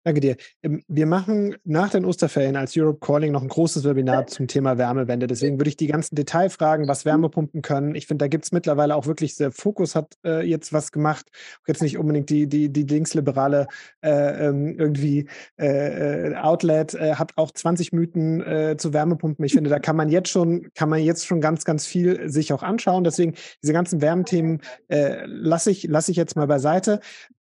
[0.02, 0.36] Danke dir.
[0.62, 4.78] Ähm, wir machen nach den Osterferien als Europe Calling noch ein großes Webinar zum Thema
[4.78, 5.26] Wärmewende.
[5.26, 7.94] Deswegen würde ich die ganzen Detailfragen, was Wärmepumpen können.
[7.94, 11.26] Ich finde, da gibt es mittlerweile auch wirklich sehr Fokus hat äh, jetzt was gemacht.
[11.66, 13.66] Jetzt nicht unbedingt die, die, die linksliberale
[14.00, 15.28] äh, ähm, irgendwie
[15.58, 19.44] äh, äh Outlet äh, hat auch 20 Mythen äh, zu Wärmepumpen.
[19.44, 22.54] Ich finde, da kann man jetzt schon, kann man jetzt schon ganz, ganz viel sich
[22.54, 23.04] auch anschauen.
[23.04, 27.00] Deswegen diese ganzen Wärmethemen lasse ich, lasse ich jetzt mal beiseite.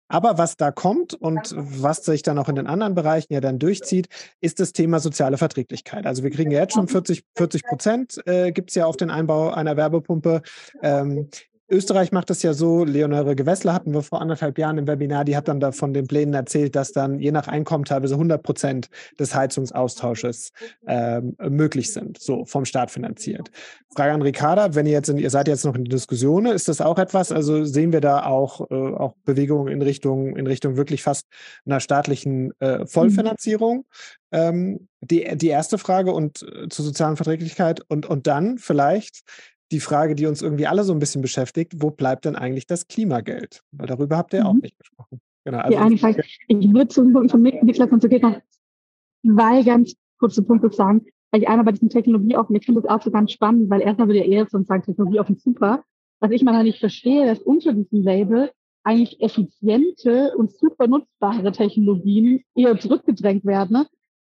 [0.10, 3.60] Aber was da kommt und was sich dann auch in den anderen Bereichen ja dann
[3.60, 4.07] durchzieht,
[4.41, 6.05] ist das Thema soziale Verträglichkeit.
[6.05, 9.12] Also wir kriegen ja jetzt schon 40, 40 Prozent, äh, gibt es ja auf den
[9.12, 10.41] Einbau einer Werbepumpe.
[10.82, 11.30] Ähm,
[11.70, 15.38] Österreich macht es ja so, Leonore Gewessler hatten wir vor anderthalb Jahren im Webinar, die
[15.38, 18.89] hat dann da von den Plänen erzählt, dass dann je nach Einkommen teilweise 100 Prozent
[19.20, 20.51] des Heizungsaustausches
[20.88, 23.51] ähm, möglich sind, so vom Staat finanziert.
[23.95, 26.67] Frage an Ricarda, wenn ihr jetzt, in, ihr seid jetzt noch in der Diskussion, ist
[26.67, 30.76] das auch etwas, also sehen wir da auch, äh, auch Bewegungen in Richtung, in Richtung
[30.76, 31.28] wirklich fast
[31.65, 33.86] einer staatlichen äh, Vollfinanzierung?
[34.32, 39.24] Ähm, die, die erste Frage und äh, zur sozialen Verträglichkeit und, und dann vielleicht
[39.72, 42.88] die Frage, die uns irgendwie alle so ein bisschen beschäftigt, wo bleibt denn eigentlich das
[42.88, 43.61] Klimageld?
[43.72, 44.47] Weil darüber habt ihr mhm.
[44.47, 45.22] auch nicht gesprochen.
[45.45, 46.15] Genau, also ja, einfach,
[46.47, 48.39] ich würde zum Punkt von Niklas und Sophie noch
[49.26, 53.01] zwei ganz kurze Punkte sagen, weil ich einmal bei diesen Technologieoffen, ich finde das auch
[53.01, 55.84] so ganz spannend, weil erstmal würde ja eher so sagen, Technologieoffen super.
[56.20, 58.51] Was ich mal nicht verstehe, dass unter diesem Label
[58.84, 63.88] eigentlich effiziente und super nutzbare Technologien eher zurückgedrängt werden ne?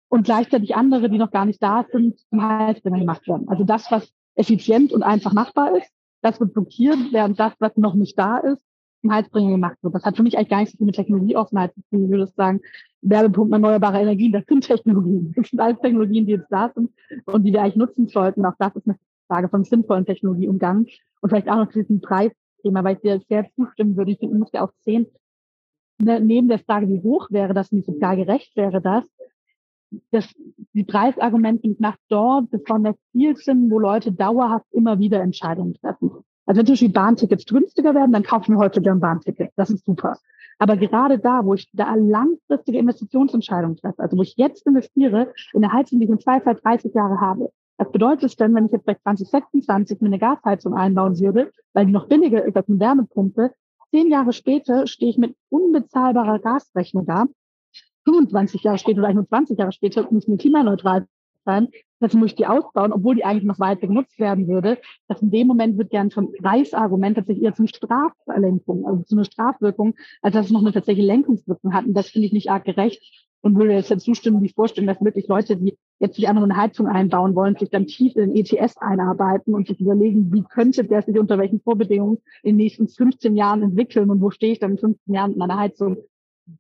[0.09, 3.49] und gleichzeitig andere, die noch gar nicht da sind, zum Halsbringer gemacht werden.
[3.49, 5.91] Also das, was effizient und einfach machbar ist.
[6.23, 8.63] Das wird blockiert, während das, was noch nicht da ist,
[9.03, 9.95] im Halsbringer gemacht wird.
[9.95, 12.05] Das hat für mich eigentlich gar nichts mit Technologieoffenheit zu tun.
[12.05, 12.61] Ich würde sagen,
[13.03, 15.33] Werbepumpen erneuerbare Energien, das sind Technologien.
[15.37, 16.91] Das sind alles Technologien, die jetzt da sind
[17.27, 18.45] und die wir eigentlich nutzen sollten.
[18.47, 18.97] Auch das ist eine
[19.29, 20.87] Frage von sinnvollen Technologieumgang.
[21.21, 24.13] Und vielleicht auch noch zu diesem Preisthema, weil ich dir sehr zustimmen würde.
[24.13, 25.07] Ich finde, man muss ja auch sehen,
[25.99, 29.05] ne, neben der Frage, wie hoch wäre das und wie sozial gerecht wäre das,
[30.11, 30.33] das,
[30.73, 36.11] die Preisargumente nach dort besonders viel sind, wo Leute dauerhaft immer wieder Entscheidungen treffen.
[36.47, 39.51] Also wenn zum Beispiel Bahntickets günstiger werden, dann kaufen wir heute ein Bahnticket.
[39.57, 40.19] Das ist super.
[40.59, 45.65] Aber gerade da, wo ich da langfristige Investitionsentscheidungen treffe, also wo ich jetzt investiere in
[45.65, 48.73] eine Heizung, die ich im Zweifel 30 Jahre habe, was bedeutet es denn, wenn ich
[48.73, 52.79] jetzt bei 2026 mir eine Gasheizung einbauen würde, weil die noch billiger ist als eine
[52.79, 53.53] Wärmepumpe?
[53.91, 57.27] Zehn Jahre später stehe ich mit unbezahlbarer Gasrechnung da.
[58.05, 61.07] 25 Jahre später oder nur 20 Jahre später muss mir klimaneutral
[61.45, 61.69] sein.
[62.01, 64.79] Das muss ich die ausbauen, obwohl die eigentlich noch weiter genutzt werden würde.
[65.09, 69.25] Das in dem Moment wird gern vom Preisargument tatsächlich eher zum Straflenkung, also zu einer
[69.25, 71.87] Strafwirkung, als dass es noch eine tatsächliche Lenkungswirkung hat.
[71.87, 73.03] Und das finde ich nicht arg gerecht
[73.45, 77.35] und würde jetzt zustimmen, wie vorstellen, dass wirklich Leute, die jetzt einfach eine Heizung einbauen
[77.35, 81.19] wollen, sich dann tief in den ETS einarbeiten und sich überlegen, wie könnte der sich
[81.19, 84.79] unter welchen Vorbedingungen in den nächsten 15 Jahren entwickeln und wo stehe ich dann in
[84.79, 85.99] 15 Jahren mit meiner Heizung.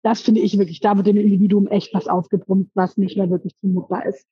[0.03, 3.55] Das finde ich wirklich, da wird dem Individuum echt was aufgebrummt, was nicht mehr wirklich
[3.57, 4.27] zumutbar ist.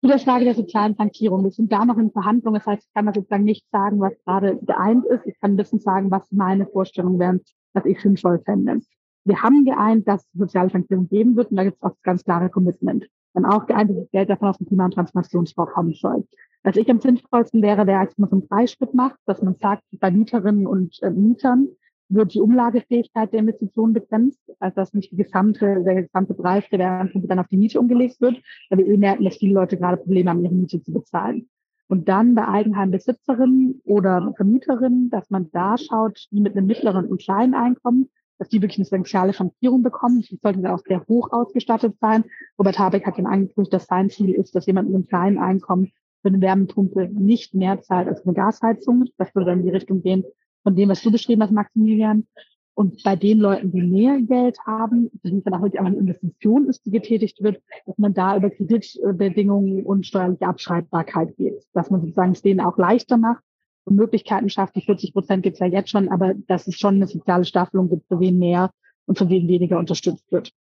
[0.00, 1.44] Zu der Frage der sozialen Flankierung.
[1.44, 2.58] Wir sind da noch in Verhandlungen.
[2.58, 5.26] Das heißt, ich kann da sozusagen nicht sagen, was gerade geeint ist.
[5.26, 7.40] Ich kann ein bisschen sagen, was meine Vorstellungen wären,
[7.74, 8.80] was ich sinnvoll fände.
[9.24, 12.02] Wir haben geeint, dass es soziale Sanktionen geben wird und da gibt es auch das
[12.02, 13.06] ganz klare Commitment.
[13.34, 16.26] Dann auch geeint, dass das Geld davon aus dem Klima- und Transformationsfonds kommen soll.
[16.62, 19.82] Was ich am sinnvollsten wäre, wäre, als man so einen Freischritt macht, dass man sagt,
[19.92, 21.68] bei Mieterinnen und äh, Mietern
[22.10, 26.80] wird die Umlagefähigkeit der Investitionen begrenzt, also dass nicht die gesamte, der gesamte Preis der
[26.80, 29.96] Wärmepumpe dann auf die Miete umgelegt wird, weil wir eh merken, dass viele Leute gerade
[29.96, 31.48] Probleme haben, ihre Miete zu bezahlen.
[31.88, 37.20] Und dann bei Eigenheimbesitzerinnen oder Vermieterinnen, dass man da schaut, die mit einem mittleren und
[37.20, 40.22] kleinen Einkommen dass die wirklich eine soziale Flankierung bekommen.
[40.22, 42.24] Die sollten dann auch sehr hoch ausgestattet sein.
[42.58, 45.92] Robert Habeck hat dann angekündigt, dass sein Ziel ist, dass jemand mit einem kleinen Einkommen
[46.22, 49.04] für eine Wärmepumpe nicht mehr zahlt als eine Gasheizung.
[49.18, 50.24] Das würde dann in die Richtung gehen
[50.62, 52.26] von dem, was du beschrieben hast, Maximilian.
[52.74, 56.86] Und bei den Leuten, die mehr Geld haben, die dann auch wirklich eine Investition ist,
[56.86, 61.62] die getätigt wird, dass man da über Kreditbedingungen und steuerliche Abschreibbarkeit geht.
[61.74, 63.42] Dass man sozusagen es denen auch leichter macht,
[63.84, 64.76] und Möglichkeiten schafft.
[64.76, 67.88] Die 40 Prozent gibt es ja jetzt schon, aber dass es schon eine soziale Staffelung
[67.90, 68.70] gibt, für wen mehr
[69.06, 70.52] und für wen weniger unterstützt wird.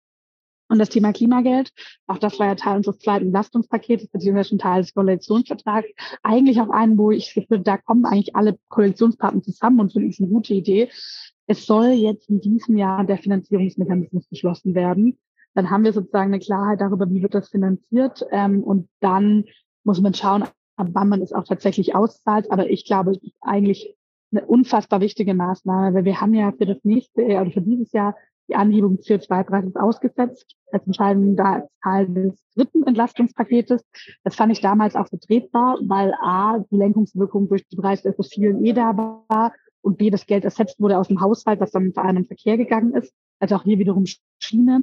[0.68, 1.72] Und das Thema Klimageld,
[2.06, 5.88] auch das war ja Teil unseres zweiten Belastungspakets, beziehungsweise schon Teil des Koalitionsvertrags.
[6.22, 10.20] Eigentlich auch einen, wo ich finde, da kommen eigentlich alle Koalitionspartner zusammen und finde ich
[10.20, 10.90] eine gute Idee.
[11.46, 15.18] Es soll jetzt in diesem Jahr der Finanzierungsmechanismus beschlossen werden.
[15.54, 18.24] Dann haben wir sozusagen eine Klarheit darüber, wie wird das finanziert.
[18.30, 19.44] Ähm, und dann
[19.84, 20.44] muss man schauen,
[20.76, 22.50] wann man es auch tatsächlich auszahlt.
[22.52, 23.96] Aber ich glaube, es ist eigentlich
[24.30, 27.92] eine unfassbar wichtige Maßnahme, weil wir haben ja für das nächste Jahr oder für dieses
[27.92, 28.14] Jahr
[28.48, 33.82] die Anhebung des CO2-Preises ausgesetzt als als Teil des dritten Entlastungspaketes.
[34.24, 38.64] Das fand ich damals auch vertretbar, weil A, die Lenkungswirkung durch die Preise der fossilen
[38.64, 42.04] eh da war und B, das Geld ersetzt wurde aus dem Haushalt, was dann vor
[42.04, 43.12] allem im Verkehr gegangen ist.
[43.38, 44.04] Also auch hier wiederum
[44.38, 44.82] Schiene.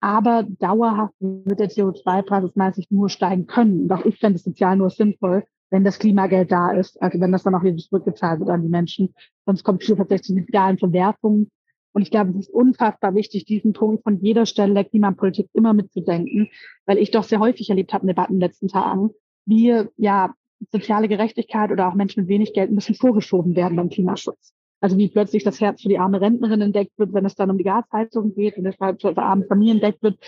[0.00, 3.82] Aber dauerhaft wird der CO2-Preis aus meiner nur steigen können.
[3.82, 7.32] Und auch ich fände es sozial nur sinnvoll, wenn das Klimageld da ist, also wenn
[7.32, 9.14] das dann auch wieder zurückgezahlt wird an die Menschen.
[9.46, 11.50] Sonst kommt es tatsächlich zu sozialen Verwerfungen.
[11.96, 15.72] Und ich glaube, es ist unfassbar wichtig, diesen Punkt von jeder Stelle der Klimapolitik immer
[15.72, 16.50] mitzudenken,
[16.84, 19.12] weil ich doch sehr häufig erlebt habe in Debatten in den letzten Tagen,
[19.46, 20.34] wie ja
[20.70, 24.52] soziale Gerechtigkeit oder auch Menschen mit wenig Geld ein bisschen vorgeschoben werden beim Klimaschutz.
[24.82, 27.56] Also wie plötzlich das Herz für die arme Rentnerin entdeckt wird, wenn es dann um
[27.56, 30.18] die Gasheizung geht und es für arme Familien entdeckt wird.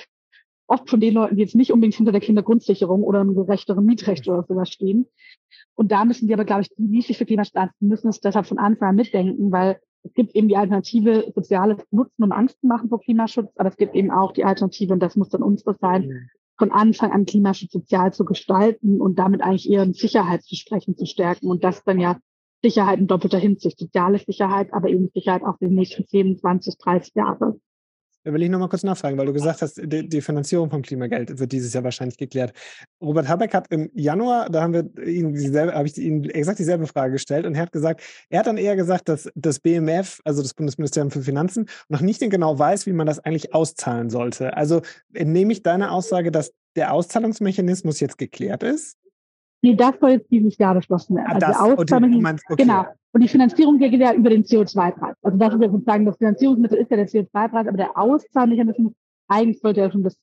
[0.69, 4.27] Oft von den Leuten, die jetzt nicht unbedingt hinter der Kindergrundsicherung oder einem gerechteren Mietrecht
[4.27, 5.05] oder sowas stehen.
[5.75, 8.47] Und da müssen die aber, glaube ich, die, die sich für Klimaschutz müssen es deshalb
[8.47, 12.67] von Anfang an mitdenken, weil es gibt eben die Alternative, soziales Nutzen und Angst zu
[12.67, 15.75] machen vor Klimaschutz, aber es gibt eben auch die Alternative, und das muss dann unsere
[15.75, 21.07] sein, von Anfang an Klimaschutz sozial zu gestalten und damit eigentlich eher ein Sicherheitsversprechen zu
[21.07, 22.19] stärken und das dann ja
[22.63, 26.77] Sicherheit in doppelter Hinsicht, soziale Sicherheit, aber eben Sicherheit auch für die nächsten 10, 20,
[26.79, 27.61] 30 Jahre.
[28.25, 31.39] Da will ich nochmal kurz nachfragen, weil du gesagt hast, die, die, Finanzierung vom Klimageld
[31.39, 32.53] wird dieses Jahr wahrscheinlich geklärt.
[33.01, 36.87] Robert Habeck hat im Januar, da haben wir ihn dieselbe, habe ich ihm exakt dieselbe
[36.87, 40.43] Frage gestellt und er hat gesagt, er hat dann eher gesagt, dass das BMF, also
[40.43, 44.57] das Bundesministerium für Finanzen, noch nicht genau weiß, wie man das eigentlich auszahlen sollte.
[44.57, 48.97] Also nehme ich deine Aussage, dass der Auszahlungsmechanismus jetzt geklärt ist?
[49.63, 51.27] Nee, das soll jetzt dieses Jahr beschlossen werden.
[51.29, 52.63] Ah, also das, Auszahlung, okay, meinst, okay.
[52.63, 52.87] Genau.
[53.13, 55.17] Und die Finanzierung geht ja über den CO2-Preis.
[55.23, 58.93] Also das ist ja sozusagen, das Finanzierungsmittel ist ja der CO2-Preis, aber der Auszahlmechanismus,
[59.29, 60.17] eigentlich sollte ja schon bis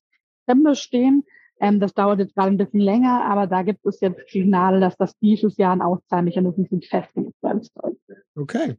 [0.47, 1.23] Dezember stehen.
[1.59, 4.97] Ähm, das dauert jetzt gerade ein bisschen länger, aber da gibt es jetzt Signale, dass
[4.97, 7.97] das dieses Jahr ein Auszahlmechanismus nicht festgelegt werden soll.
[8.35, 8.75] Okay.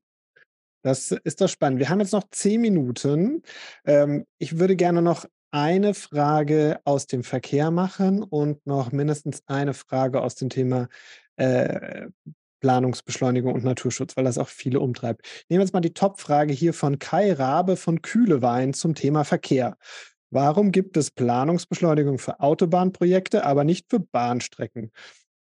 [0.83, 1.81] Das ist doch spannend.
[1.81, 3.43] Wir haben jetzt noch zehn Minuten.
[3.85, 9.75] Ähm, ich würde gerne noch eine Frage aus dem Verkehr machen und noch mindestens eine
[9.75, 10.89] Frage aus dem Thema
[11.37, 12.07] äh,
[12.61, 15.23] Planungsbeschleunigung und Naturschutz, weil das auch viele umtreibt.
[15.49, 19.77] Nehmen wir jetzt mal die Top-Frage hier von Kai Rabe von Kühlewein zum Thema Verkehr.
[20.31, 24.91] Warum gibt es Planungsbeschleunigung für Autobahnprojekte, aber nicht für Bahnstrecken?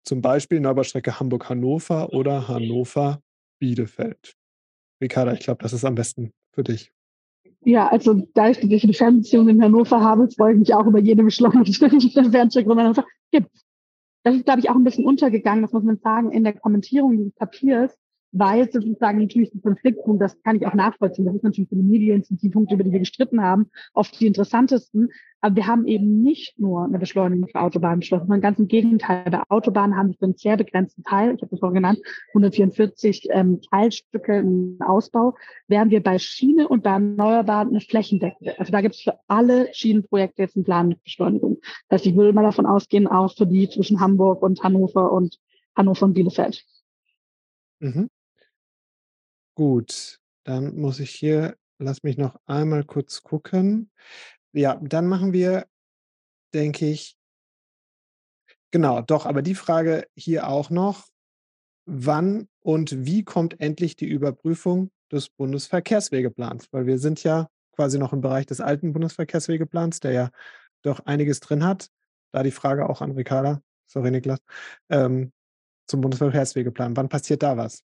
[0.04, 4.36] Zum Beispiel Neubaustrecke Hamburg-Hannover oder Hannover-Bielefeld.
[5.02, 6.92] Ricarda, ich glaube, das ist am besten für dich.
[7.62, 11.24] Ja, also da ich die Fernbeziehung in Hannover habe, freue ich mich auch über jede
[11.24, 11.66] Beschleunigung
[12.16, 13.06] der Fernstrecke in Hannover.
[13.32, 13.52] Gibt.
[14.24, 17.18] Das ist, glaube ich, auch ein bisschen untergegangen, das muss man sagen, in der Kommentierung
[17.18, 17.98] dieses Papiers,
[18.32, 21.84] weil sozusagen natürlich ein Konfliktpunkt, das kann ich auch nachvollziehen, das ist natürlich für die
[21.84, 25.10] Medien sind die Punkte, über die wir gestritten haben, oft die interessantesten.
[25.42, 29.24] Aber wir haben eben nicht nur eine Beschleunigung für Autobahnen beschlossen, sondern ganz im Gegenteil.
[29.32, 32.00] Bei Autobahnen haben wir einen sehr begrenzten Teil, ich habe das vorhin genannt,
[32.34, 35.36] 144 ähm, Teilstücke im Ausbau,
[35.68, 38.60] während wir bei Schiene und bei Erneuerbaren eine flächendeckende.
[38.60, 41.60] Also da gibt es für alle Schienenprojekte jetzt einen Plan mit Beschleunigung.
[41.88, 45.40] Das heißt, ich würde mal davon ausgehen, auch für die zwischen Hamburg und Hannover und
[45.76, 46.66] Hannover und Bielefeld.
[47.80, 48.10] Mhm.
[49.60, 53.92] Gut, dann muss ich hier, lass mich noch einmal kurz gucken.
[54.54, 55.66] Ja, dann machen wir,
[56.54, 57.18] denke ich,
[58.72, 61.10] genau, doch, aber die Frage hier auch noch,
[61.86, 66.70] wann und wie kommt endlich die Überprüfung des Bundesverkehrswegeplans?
[66.72, 70.30] Weil wir sind ja quasi noch im Bereich des alten Bundesverkehrswegeplans, der ja
[70.84, 71.90] doch einiges drin hat.
[72.32, 74.40] Da die Frage auch an Ricarda, sorry Niklas,
[74.88, 75.34] ähm,
[75.86, 76.96] zum Bundesverkehrswegeplan.
[76.96, 77.84] Wann passiert da was?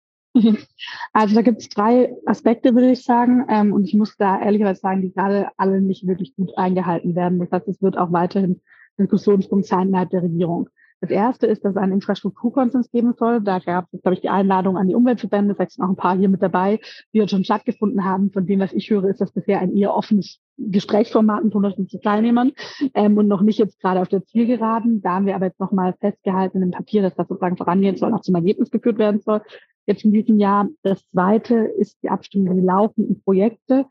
[1.12, 3.47] Also da gibt es drei Aspekte, würde ich sagen.
[3.49, 7.39] Ähm, und ich muss da ehrlicherweise sagen, die gerade alle nicht wirklich gut eingehalten werden.
[7.39, 8.61] Das heißt, es wird auch weiterhin
[8.99, 10.68] Diskussionspunkt sein innerhalb der Regierung.
[11.01, 13.41] Das erste ist, dass es einen Infrastrukturkonsens geben soll.
[13.41, 16.17] Da gab es, glaube ich, die Einladung an die Umweltverbände, vielleicht sind auch ein paar
[16.17, 16.81] hier mit dabei,
[17.13, 18.31] die jetzt schon stattgefunden haben.
[18.33, 22.53] Von dem, was ich höre, ist das bisher ein eher offenes Gesprächsformat mit 150 Teilnehmern
[22.95, 25.03] ähm, und noch nicht jetzt gerade auf der Zielgeraden.
[25.03, 28.23] Da haben wir aber jetzt nochmal festgehalten dem Papier, dass das sozusagen vorangehen soll, auch
[28.23, 29.43] zum Ergebnis geführt werden soll
[29.87, 30.69] jetzt in diesem Jahr.
[30.83, 33.87] Das zweite ist die Abstimmung die laufenden Projekte.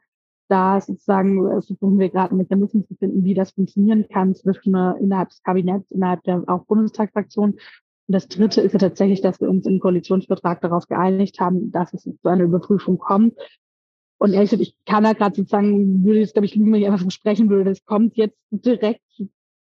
[0.48, 5.30] Da sozusagen äh, versuchen wir gerade Mechanismen zu finden, wie das funktionieren kann zwischen innerhalb
[5.30, 7.52] des Kabinetts, innerhalb der auch Bundestagsfraktion.
[8.08, 11.94] Und das dritte ist ja tatsächlich, dass wir uns im Koalitionsvertrag darauf geeinigt haben, dass
[11.94, 13.34] es zu einer Überprüfung kommt.
[14.18, 16.88] Und ehrlich gesagt, ich kann da gerade sozusagen, würde jetzt, glaube ich, lügen, wenn ich
[16.88, 19.02] einfach versprechen würde, das kommt jetzt direkt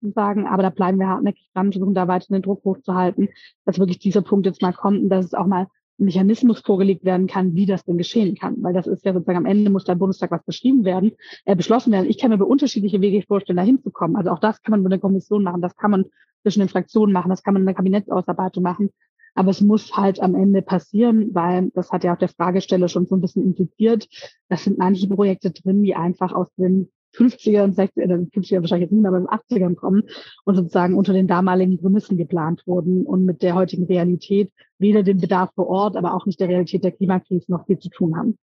[0.00, 3.28] sozusagen, aber da bleiben wir hartnäckig dran, versuchen da weiter den Druck hochzuhalten,
[3.64, 5.68] dass wirklich dieser Punkt jetzt mal kommt und dass es auch mal
[6.01, 8.57] Mechanismus vorgelegt werden kann, wie das denn geschehen kann.
[8.62, 11.12] Weil das ist ja sozusagen am Ende muss der Bundestag was beschrieben werden,
[11.44, 12.09] äh, beschlossen werden.
[12.09, 14.16] Ich kann mir über unterschiedliche Wege vorstellen, da hinzukommen.
[14.16, 16.05] Also auch das kann man mit einer Kommission machen, das kann man
[16.42, 18.90] zwischen den Fraktionen machen, das kann man in der Kabinettsausarbeitung machen.
[19.34, 23.07] Aber es muss halt am Ende passieren, weil das hat ja auch der Fragesteller schon
[23.07, 24.09] so ein bisschen impliziert.
[24.48, 28.92] Das sind manche Projekte drin, die einfach aus den 50er und 60er, 50er wahrscheinlich jetzt
[28.92, 30.04] nicht mehr, aber in den 80ern kommen
[30.44, 35.18] und sozusagen unter den damaligen Prämissen geplant wurden und mit der heutigen Realität weder dem
[35.18, 38.38] Bedarf vor Ort, aber auch nicht der Realität der Klimakrise noch viel zu tun haben.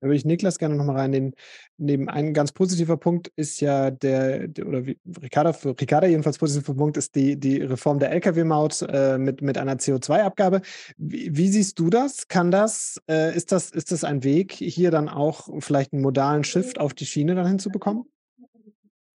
[0.00, 1.34] Da würde ich Niklas gerne nochmal reinnehmen.
[1.76, 6.38] Neben ein ganz positiver Punkt ist ja der, der oder wie Ricarda, für Ricarda jedenfalls
[6.38, 10.62] positiver Punkt ist die, die Reform der Lkw-Maut äh, mit, mit einer CO2-Abgabe.
[10.96, 12.28] Wie, wie, siehst du das?
[12.28, 16.44] Kann das, äh, ist das, ist das ein Weg, hier dann auch vielleicht einen modalen
[16.44, 18.04] Shift auf die Schiene dann hinzubekommen?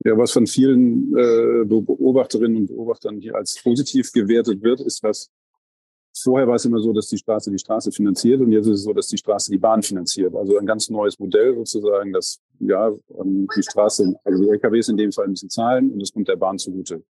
[0.04, 5.32] Ja, was von vielen äh, Beobachterinnen und Beobachtern hier als positiv gewertet wird, ist, dass
[6.18, 8.84] Vorher war es immer so, dass die Straße die Straße finanziert und jetzt ist es
[8.84, 10.34] so, dass die Straße die Bahn finanziert.
[10.34, 12.88] Also ein ganz neues Modell sozusagen, dass ja
[13.20, 16.38] ähm, die Straße, also die LKWs in dem Fall müssen zahlen und es kommt der
[16.38, 17.04] Bahn zugute.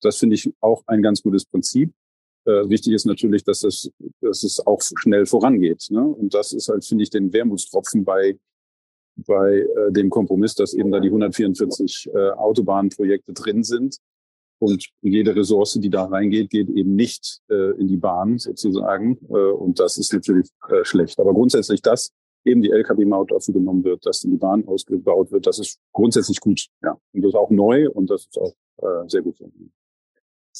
[0.00, 1.92] Das finde ich auch ein ganz gutes Prinzip.
[2.44, 3.90] Äh, wichtig ist natürlich, dass das,
[4.20, 5.88] dass es auch schnell vorangeht.
[5.90, 6.06] Ne?
[6.06, 8.38] Und das ist halt, finde ich, den Wermutstropfen bei
[9.16, 13.96] bei äh, dem Kompromiss, dass eben da die 144 äh, Autobahnprojekte drin sind
[14.58, 19.18] und jede Ressource, die da reingeht, geht eben nicht äh, in die Bahn sozusagen.
[19.28, 21.18] Äh, und das ist natürlich äh, schlecht.
[21.20, 22.12] Aber grundsätzlich, dass
[22.44, 26.40] eben die Lkw-Maut dafür genommen wird, dass in die Bahn ausgebaut wird, das ist grundsätzlich
[26.40, 26.66] gut.
[26.82, 29.36] Ja, und das ist auch neu und das ist auch äh, sehr gut.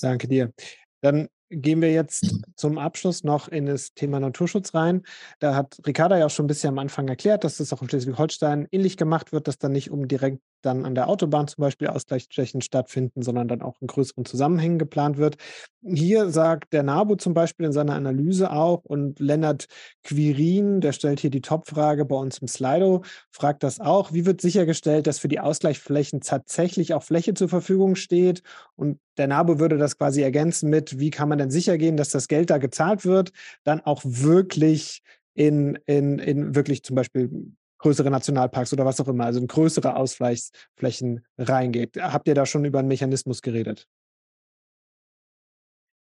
[0.00, 0.52] Danke dir.
[1.00, 5.02] Dann gehen wir jetzt zum Abschluss noch in das Thema Naturschutz rein.
[5.38, 7.88] Da hat Ricarda ja auch schon ein bisschen am Anfang erklärt, dass das auch in
[7.88, 11.88] Schleswig-Holstein ähnlich gemacht wird, dass dann nicht um direkt dann an der Autobahn zum Beispiel
[11.88, 15.36] Ausgleichsflächen stattfinden, sondern dann auch in größeren Zusammenhängen geplant wird.
[15.82, 19.66] Hier sagt der NABU zum Beispiel in seiner Analyse auch und Lennart
[20.02, 24.40] Quirin, der stellt hier die Topfrage bei uns im Slido, fragt das auch, wie wird
[24.40, 28.42] sichergestellt, dass für die Ausgleichsflächen tatsächlich auch Fläche zur Verfügung steht?
[28.74, 32.10] Und der NABU würde das quasi ergänzen mit, wie kann man denn sicher gehen, dass
[32.10, 33.30] das Geld da gezahlt wird,
[33.64, 35.02] dann auch wirklich
[35.34, 37.30] in, in, in wirklich zum Beispiel
[37.78, 41.96] größere Nationalparks oder was auch immer, also in größere Ausgleichsflächen reingeht.
[42.00, 43.86] Habt ihr da schon über einen Mechanismus geredet?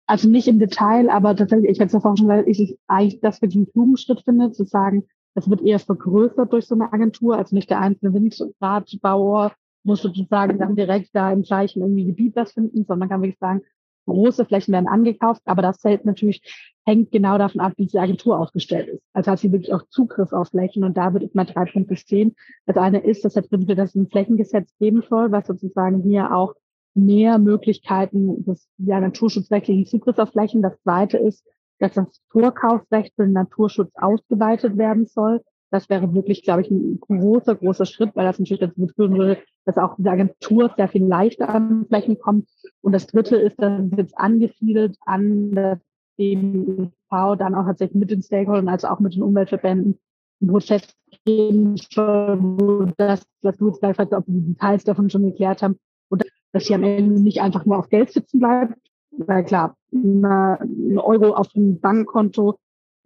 [0.08, 3.22] Also nicht im Detail, aber tatsächlich, ich hätte es ja vorhin schon gesagt, ich eigentlich
[3.22, 5.06] das wirklich einen klugen Schritt finde, zu sagen,
[5.36, 9.54] es wird eher vergrößert durch so eine Agentur, also nicht der einzelne Windradbauer
[9.84, 13.62] muss sozusagen dann direkt da im gleichen irgendwie Gebiet was finden, sondern kann wirklich sagen,
[14.10, 16.42] große Flächen werden angekauft, aber das Zelt natürlich
[16.86, 19.04] hängt genau davon ab, wie die Agentur aufgestellt ist.
[19.14, 22.36] Also hat sie wirklich auch Zugriff auf Flächen und da wird immer drei Punkte stehen.
[22.66, 26.34] Das eine ist, dass der Prinzip, dass es ein Flächengesetz geben soll, was sozusagen hier
[26.36, 26.56] auch
[26.96, 30.62] mehr Möglichkeiten des ja, naturschutzrechtlichen Zugriffs auf Flächen.
[30.62, 31.46] Das zweite ist,
[31.80, 35.42] dass das Vorkaufsrecht für den Naturschutz ausgeweitet werden soll.
[35.72, 39.38] Das wäre wirklich, glaube ich, ein großer, großer Schritt, weil das natürlich dazu führen würde,
[39.66, 42.50] dass auch die Agentur sehr viel leichter an Flächen kommt.
[42.82, 45.80] Und das Dritte ist, dass es jetzt angesiedelt an das
[46.18, 46.92] DMV
[47.38, 50.00] dann auch tatsächlich mit den Stakeholdern, also auch mit den Umweltverbänden,
[50.42, 50.96] einen Prozess
[51.26, 55.78] geben soll, wo das, was du jetzt gleich ob die Details davon schon geklärt haben,
[56.10, 58.74] und dass sie am Ende nicht einfach nur auf Geld sitzen bleibt,
[59.12, 62.58] weil klar, ein Euro auf dem Bankkonto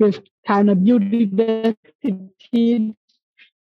[0.05, 2.95] hilft keiner Biodiversität,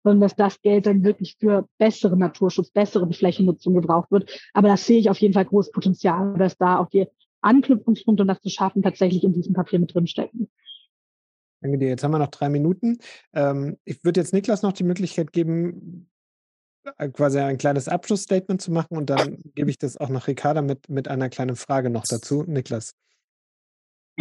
[0.03, 4.31] sondern dass das Geld dann wirklich für bessere Naturschutz, bessere Flächennutzung gebraucht wird.
[4.53, 7.07] Aber das sehe ich auf jeden Fall großes Potenzial, dass da auch die
[7.41, 10.49] Anknüpfungspunkte, um das zu schaffen, tatsächlich in diesem Papier mit drinstecken.
[11.61, 11.89] Danke dir.
[11.89, 12.97] Jetzt haben wir noch drei Minuten.
[13.33, 16.09] Ähm, ich würde jetzt Niklas noch die Möglichkeit geben,
[16.97, 20.63] äh, quasi ein kleines Abschlussstatement zu machen und dann gebe ich das auch noch Ricarda
[20.63, 22.43] mit, mit einer kleinen Frage noch dazu.
[22.47, 22.95] Niklas.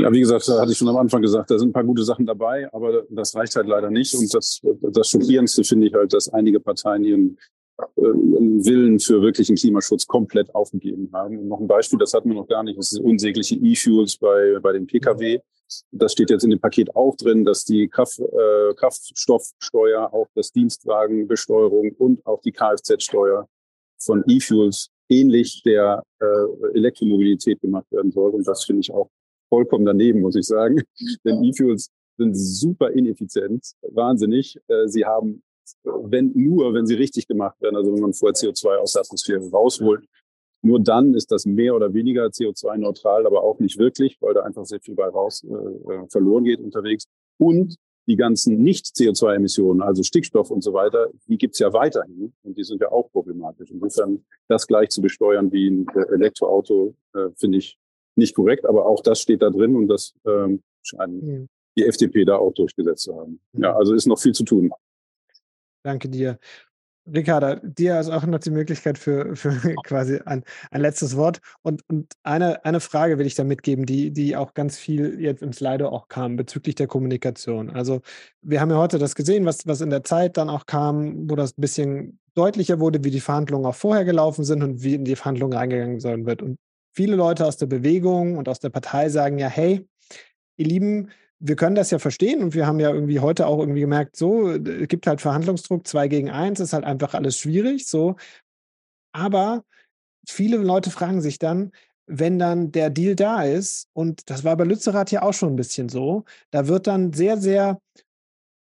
[0.00, 2.04] Ja, wie gesagt, da hatte ich schon am Anfang gesagt, da sind ein paar gute
[2.04, 4.14] Sachen dabei, aber das reicht halt leider nicht.
[4.14, 7.38] Und das, das Schockierendste finde ich halt, dass einige Parteien ihren,
[7.96, 11.38] äh, ihren Willen für wirklichen Klimaschutz komplett aufgegeben haben.
[11.38, 14.58] Und noch ein Beispiel, das hatten wir noch gar nicht, das ist unsägliche E-Fuels bei,
[14.60, 15.40] bei den Pkw.
[15.92, 20.50] Das steht jetzt in dem Paket auch drin, dass die Kraft, äh, Kraftstoffsteuer, auch das
[20.52, 23.46] Dienstwagenbesteuerung und auch die Kfz-Steuer
[23.98, 28.30] von E-Fuels ähnlich der äh, Elektromobilität gemacht werden soll.
[28.30, 29.10] Und das finde ich auch
[29.50, 30.82] vollkommen daneben, muss ich sagen.
[31.24, 34.58] Denn E-Fuels sind super ineffizient, wahnsinnig.
[34.68, 35.42] Äh, sie haben,
[35.84, 39.50] wenn nur, wenn sie richtig gemacht werden, also wenn man vorher CO2 aus der Atmosphäre
[39.50, 40.04] rausholt,
[40.62, 44.64] nur dann ist das mehr oder weniger CO2-neutral, aber auch nicht wirklich, weil da einfach
[44.64, 45.54] sehr viel bei raus äh,
[45.92, 47.04] äh, verloren geht unterwegs.
[47.38, 47.76] Und
[48.06, 52.80] die ganzen Nicht-CO2-Emissionen, also Stickstoff und so weiter, die gibt's ja weiterhin und die sind
[52.80, 53.70] ja auch problematisch.
[53.70, 57.78] Insofern das gleich zu besteuern wie ein äh, Elektroauto, äh, finde ich
[58.16, 61.38] nicht korrekt, aber auch das steht da drin und das ähm, scheint ja.
[61.76, 63.40] die FDP da auch durchgesetzt zu haben.
[63.52, 64.70] Ja, also ist noch viel zu tun.
[65.82, 66.38] Danke dir.
[67.06, 69.50] Ricarda, dir ist auch noch die Möglichkeit für, für
[69.84, 71.40] quasi ein, ein letztes Wort.
[71.62, 75.42] Und, und eine, eine Frage will ich da mitgeben, die, die auch ganz viel jetzt
[75.42, 77.70] im Slido auch kam bezüglich der Kommunikation.
[77.70, 78.00] Also
[78.42, 81.36] wir haben ja heute das gesehen, was, was in der Zeit dann auch kam, wo
[81.36, 85.04] das ein bisschen deutlicher wurde, wie die Verhandlungen auch vorher gelaufen sind und wie in
[85.04, 86.42] die Verhandlungen reingegangen sein wird.
[86.42, 86.58] Und
[86.92, 89.86] viele Leute aus der Bewegung und aus der Partei sagen ja, hey,
[90.56, 93.80] ihr Lieben, wir können das ja verstehen und wir haben ja irgendwie heute auch irgendwie
[93.80, 98.16] gemerkt, so, es gibt halt Verhandlungsdruck, zwei gegen eins, ist halt einfach alles schwierig, so.
[99.12, 99.64] Aber
[100.28, 101.72] viele Leute fragen sich dann,
[102.06, 105.56] wenn dann der Deal da ist, und das war bei Lützerath ja auch schon ein
[105.56, 107.80] bisschen so, da wird dann sehr, sehr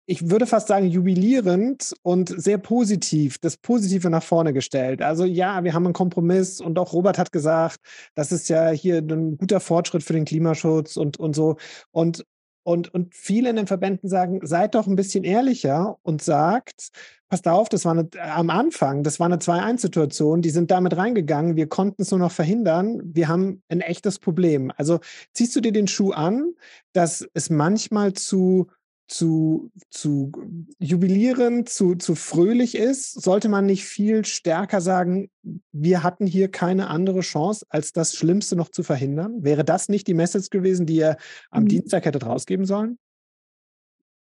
[0.09, 5.01] ich würde fast sagen, jubilierend und sehr positiv, das Positive nach vorne gestellt.
[5.01, 7.81] Also ja, wir haben einen Kompromiss und auch Robert hat gesagt,
[8.15, 11.57] das ist ja hier ein guter Fortschritt für den Klimaschutz und, und so.
[11.91, 12.25] Und,
[12.63, 16.89] und, und viele in den Verbänden sagen, seid doch ein bisschen ehrlicher und sagt,
[17.27, 21.57] passt auf, das war eine, am Anfang, das war eine 2-1-Situation, die sind damit reingegangen,
[21.57, 24.71] wir konnten es nur noch verhindern, wir haben ein echtes Problem.
[24.77, 24.99] Also
[25.33, 26.53] ziehst du dir den Schuh an,
[26.93, 28.67] dass es manchmal zu
[29.07, 30.31] zu, zu
[30.79, 35.29] jubilieren, zu, zu fröhlich ist, sollte man nicht viel stärker sagen,
[35.71, 39.43] wir hatten hier keine andere Chance, als das Schlimmste noch zu verhindern?
[39.43, 41.17] Wäre das nicht die Message gewesen, die ihr
[41.51, 41.69] am mhm.
[41.69, 42.97] Dienstag hättet rausgeben sollen?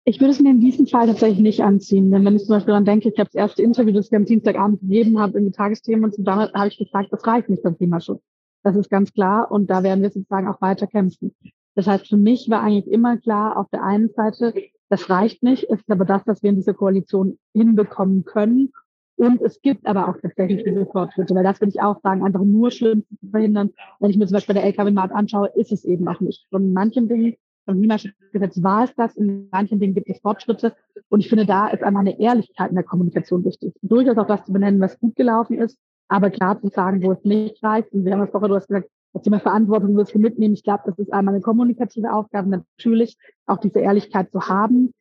[0.05, 2.73] Ich würde es mir in diesem Fall tatsächlich nicht anziehen, denn wenn ich zum Beispiel
[2.73, 5.53] daran denke, ich habe das erste Interview, das ich am Dienstagabend gegeben habe, in die
[5.53, 8.21] Tagesthemen und so, damit habe ich gesagt, das reicht nicht beim Klimaschutz.
[8.65, 11.33] Das ist ganz klar und da werden wir sozusagen auch weiter kämpfen.
[11.75, 14.55] Das heißt, für mich war eigentlich immer klar, auf der einen Seite,
[14.89, 18.73] das reicht nicht, ist aber das, was wir in dieser Koalition hinbekommen können.
[19.17, 22.43] Und es gibt aber auch tatsächlich diese Fortschritte, weil das würde ich auch sagen, einfach
[22.43, 23.71] nur schlimm zu verhindern.
[24.01, 26.47] Wenn ich mir zum Beispiel der LKW-Markt anschaue, ist es eben auch nicht.
[26.51, 30.75] Von manchen Dingen, vom Klimaschutzgesetz war es das, in manchen Dingen gibt es Fortschritte.
[31.09, 33.75] Und ich finde, da ist einmal eine Ehrlichkeit in der Kommunikation wichtig.
[33.83, 37.25] Durchaus auch das zu benennen, was gut gelaufen ist, aber klar zu sagen, wo es
[37.25, 37.93] nicht reicht.
[37.93, 40.55] Und wir haben das vorher, du hast gesagt, das Thema Verantwortung wirst du mitnehmen.
[40.55, 44.95] Ich glaube, das ist einmal eine kommunikative Aufgabe, natürlich auch diese Ehrlichkeit zu haben.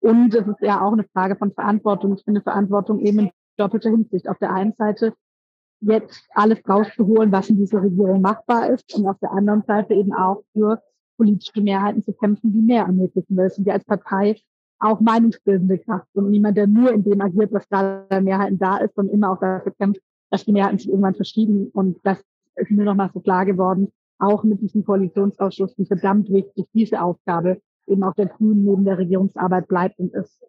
[0.00, 2.14] Und es ist ja auch eine Frage von Verantwortung.
[2.14, 4.28] Ich finde Verantwortung eben in doppelter Hinsicht.
[4.28, 5.14] Auf der einen Seite
[5.80, 10.12] jetzt alles rauszuholen, was in dieser Regierung machbar ist und auf der anderen Seite eben
[10.12, 10.82] auch für
[11.16, 13.36] politische Mehrheiten zu kämpfen, die mehr ermöglichen.
[13.36, 14.36] Weil es als Partei
[14.78, 18.94] auch meinungsbildende Kraft und niemand, der nur in dem agiert, was gerade Mehrheiten da ist,
[18.94, 21.70] sondern immer auch dafür kämpft, dass die Mehrheiten sich irgendwann verschieben.
[21.72, 22.22] Und das
[22.56, 27.60] ist mir nochmal so klar geworden, auch mit diesem Koalitionsausschuss, wie verdammt wichtig diese Aufgabe
[27.86, 30.42] eben auch der Grünen neben der Regierungsarbeit bleibt und ist.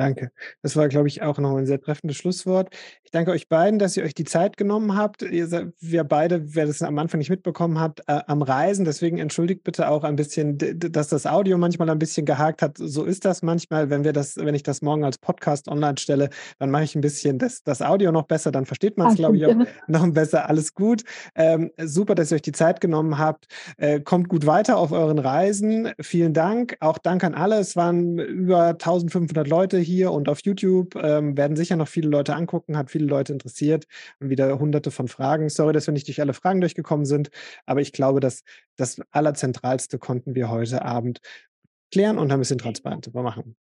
[0.00, 0.30] Danke.
[0.62, 2.70] Das war, glaube ich, auch noch ein sehr treffendes Schlusswort.
[3.04, 5.20] Ich danke euch beiden, dass ihr euch die Zeit genommen habt.
[5.20, 8.86] Ihr, wir beide, wer das am Anfang nicht mitbekommen hat, äh, am Reisen.
[8.86, 12.78] Deswegen entschuldigt bitte auch ein bisschen, dass das Audio manchmal ein bisschen gehakt hat.
[12.78, 13.90] So ist das manchmal.
[13.90, 17.02] Wenn wir das, wenn ich das morgen als Podcast online stelle, dann mache ich ein
[17.02, 18.52] bisschen das, das Audio noch besser.
[18.52, 20.48] Dann versteht man es, glaube ich, auch noch besser.
[20.48, 21.02] Alles gut.
[21.34, 23.48] Ähm, super, dass ihr euch die Zeit genommen habt.
[23.76, 25.90] Äh, kommt gut weiter auf euren Reisen.
[26.00, 26.78] Vielen Dank.
[26.80, 27.58] Auch Dank an alle.
[27.58, 32.08] Es waren über 1500 Leute hier hier und auf YouTube ähm, werden sicher noch viele
[32.08, 33.86] Leute angucken, hat viele Leute interessiert
[34.20, 35.48] und wieder hunderte von Fragen.
[35.48, 37.30] Sorry, dass wir nicht durch alle Fragen durchgekommen sind,
[37.66, 38.42] aber ich glaube, dass
[38.76, 41.20] das Allerzentralste konnten wir heute Abend
[41.92, 43.56] klären und ein bisschen transparenter machen.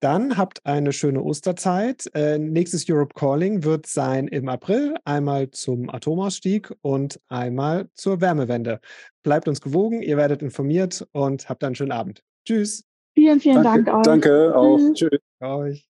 [0.00, 2.10] Dann habt eine schöne Osterzeit.
[2.14, 8.80] Äh, nächstes Europe Calling wird sein im April, einmal zum Atomausstieg und einmal zur Wärmewende.
[9.22, 12.24] Bleibt uns gewogen, ihr werdet informiert und habt einen schönen Abend.
[12.44, 12.91] Tschüss.
[13.22, 14.02] Vielen, vielen danke, Dank auch.
[14.02, 14.78] Danke auch.
[14.94, 15.20] Tschüss.
[15.38, 15.91] Tschüss.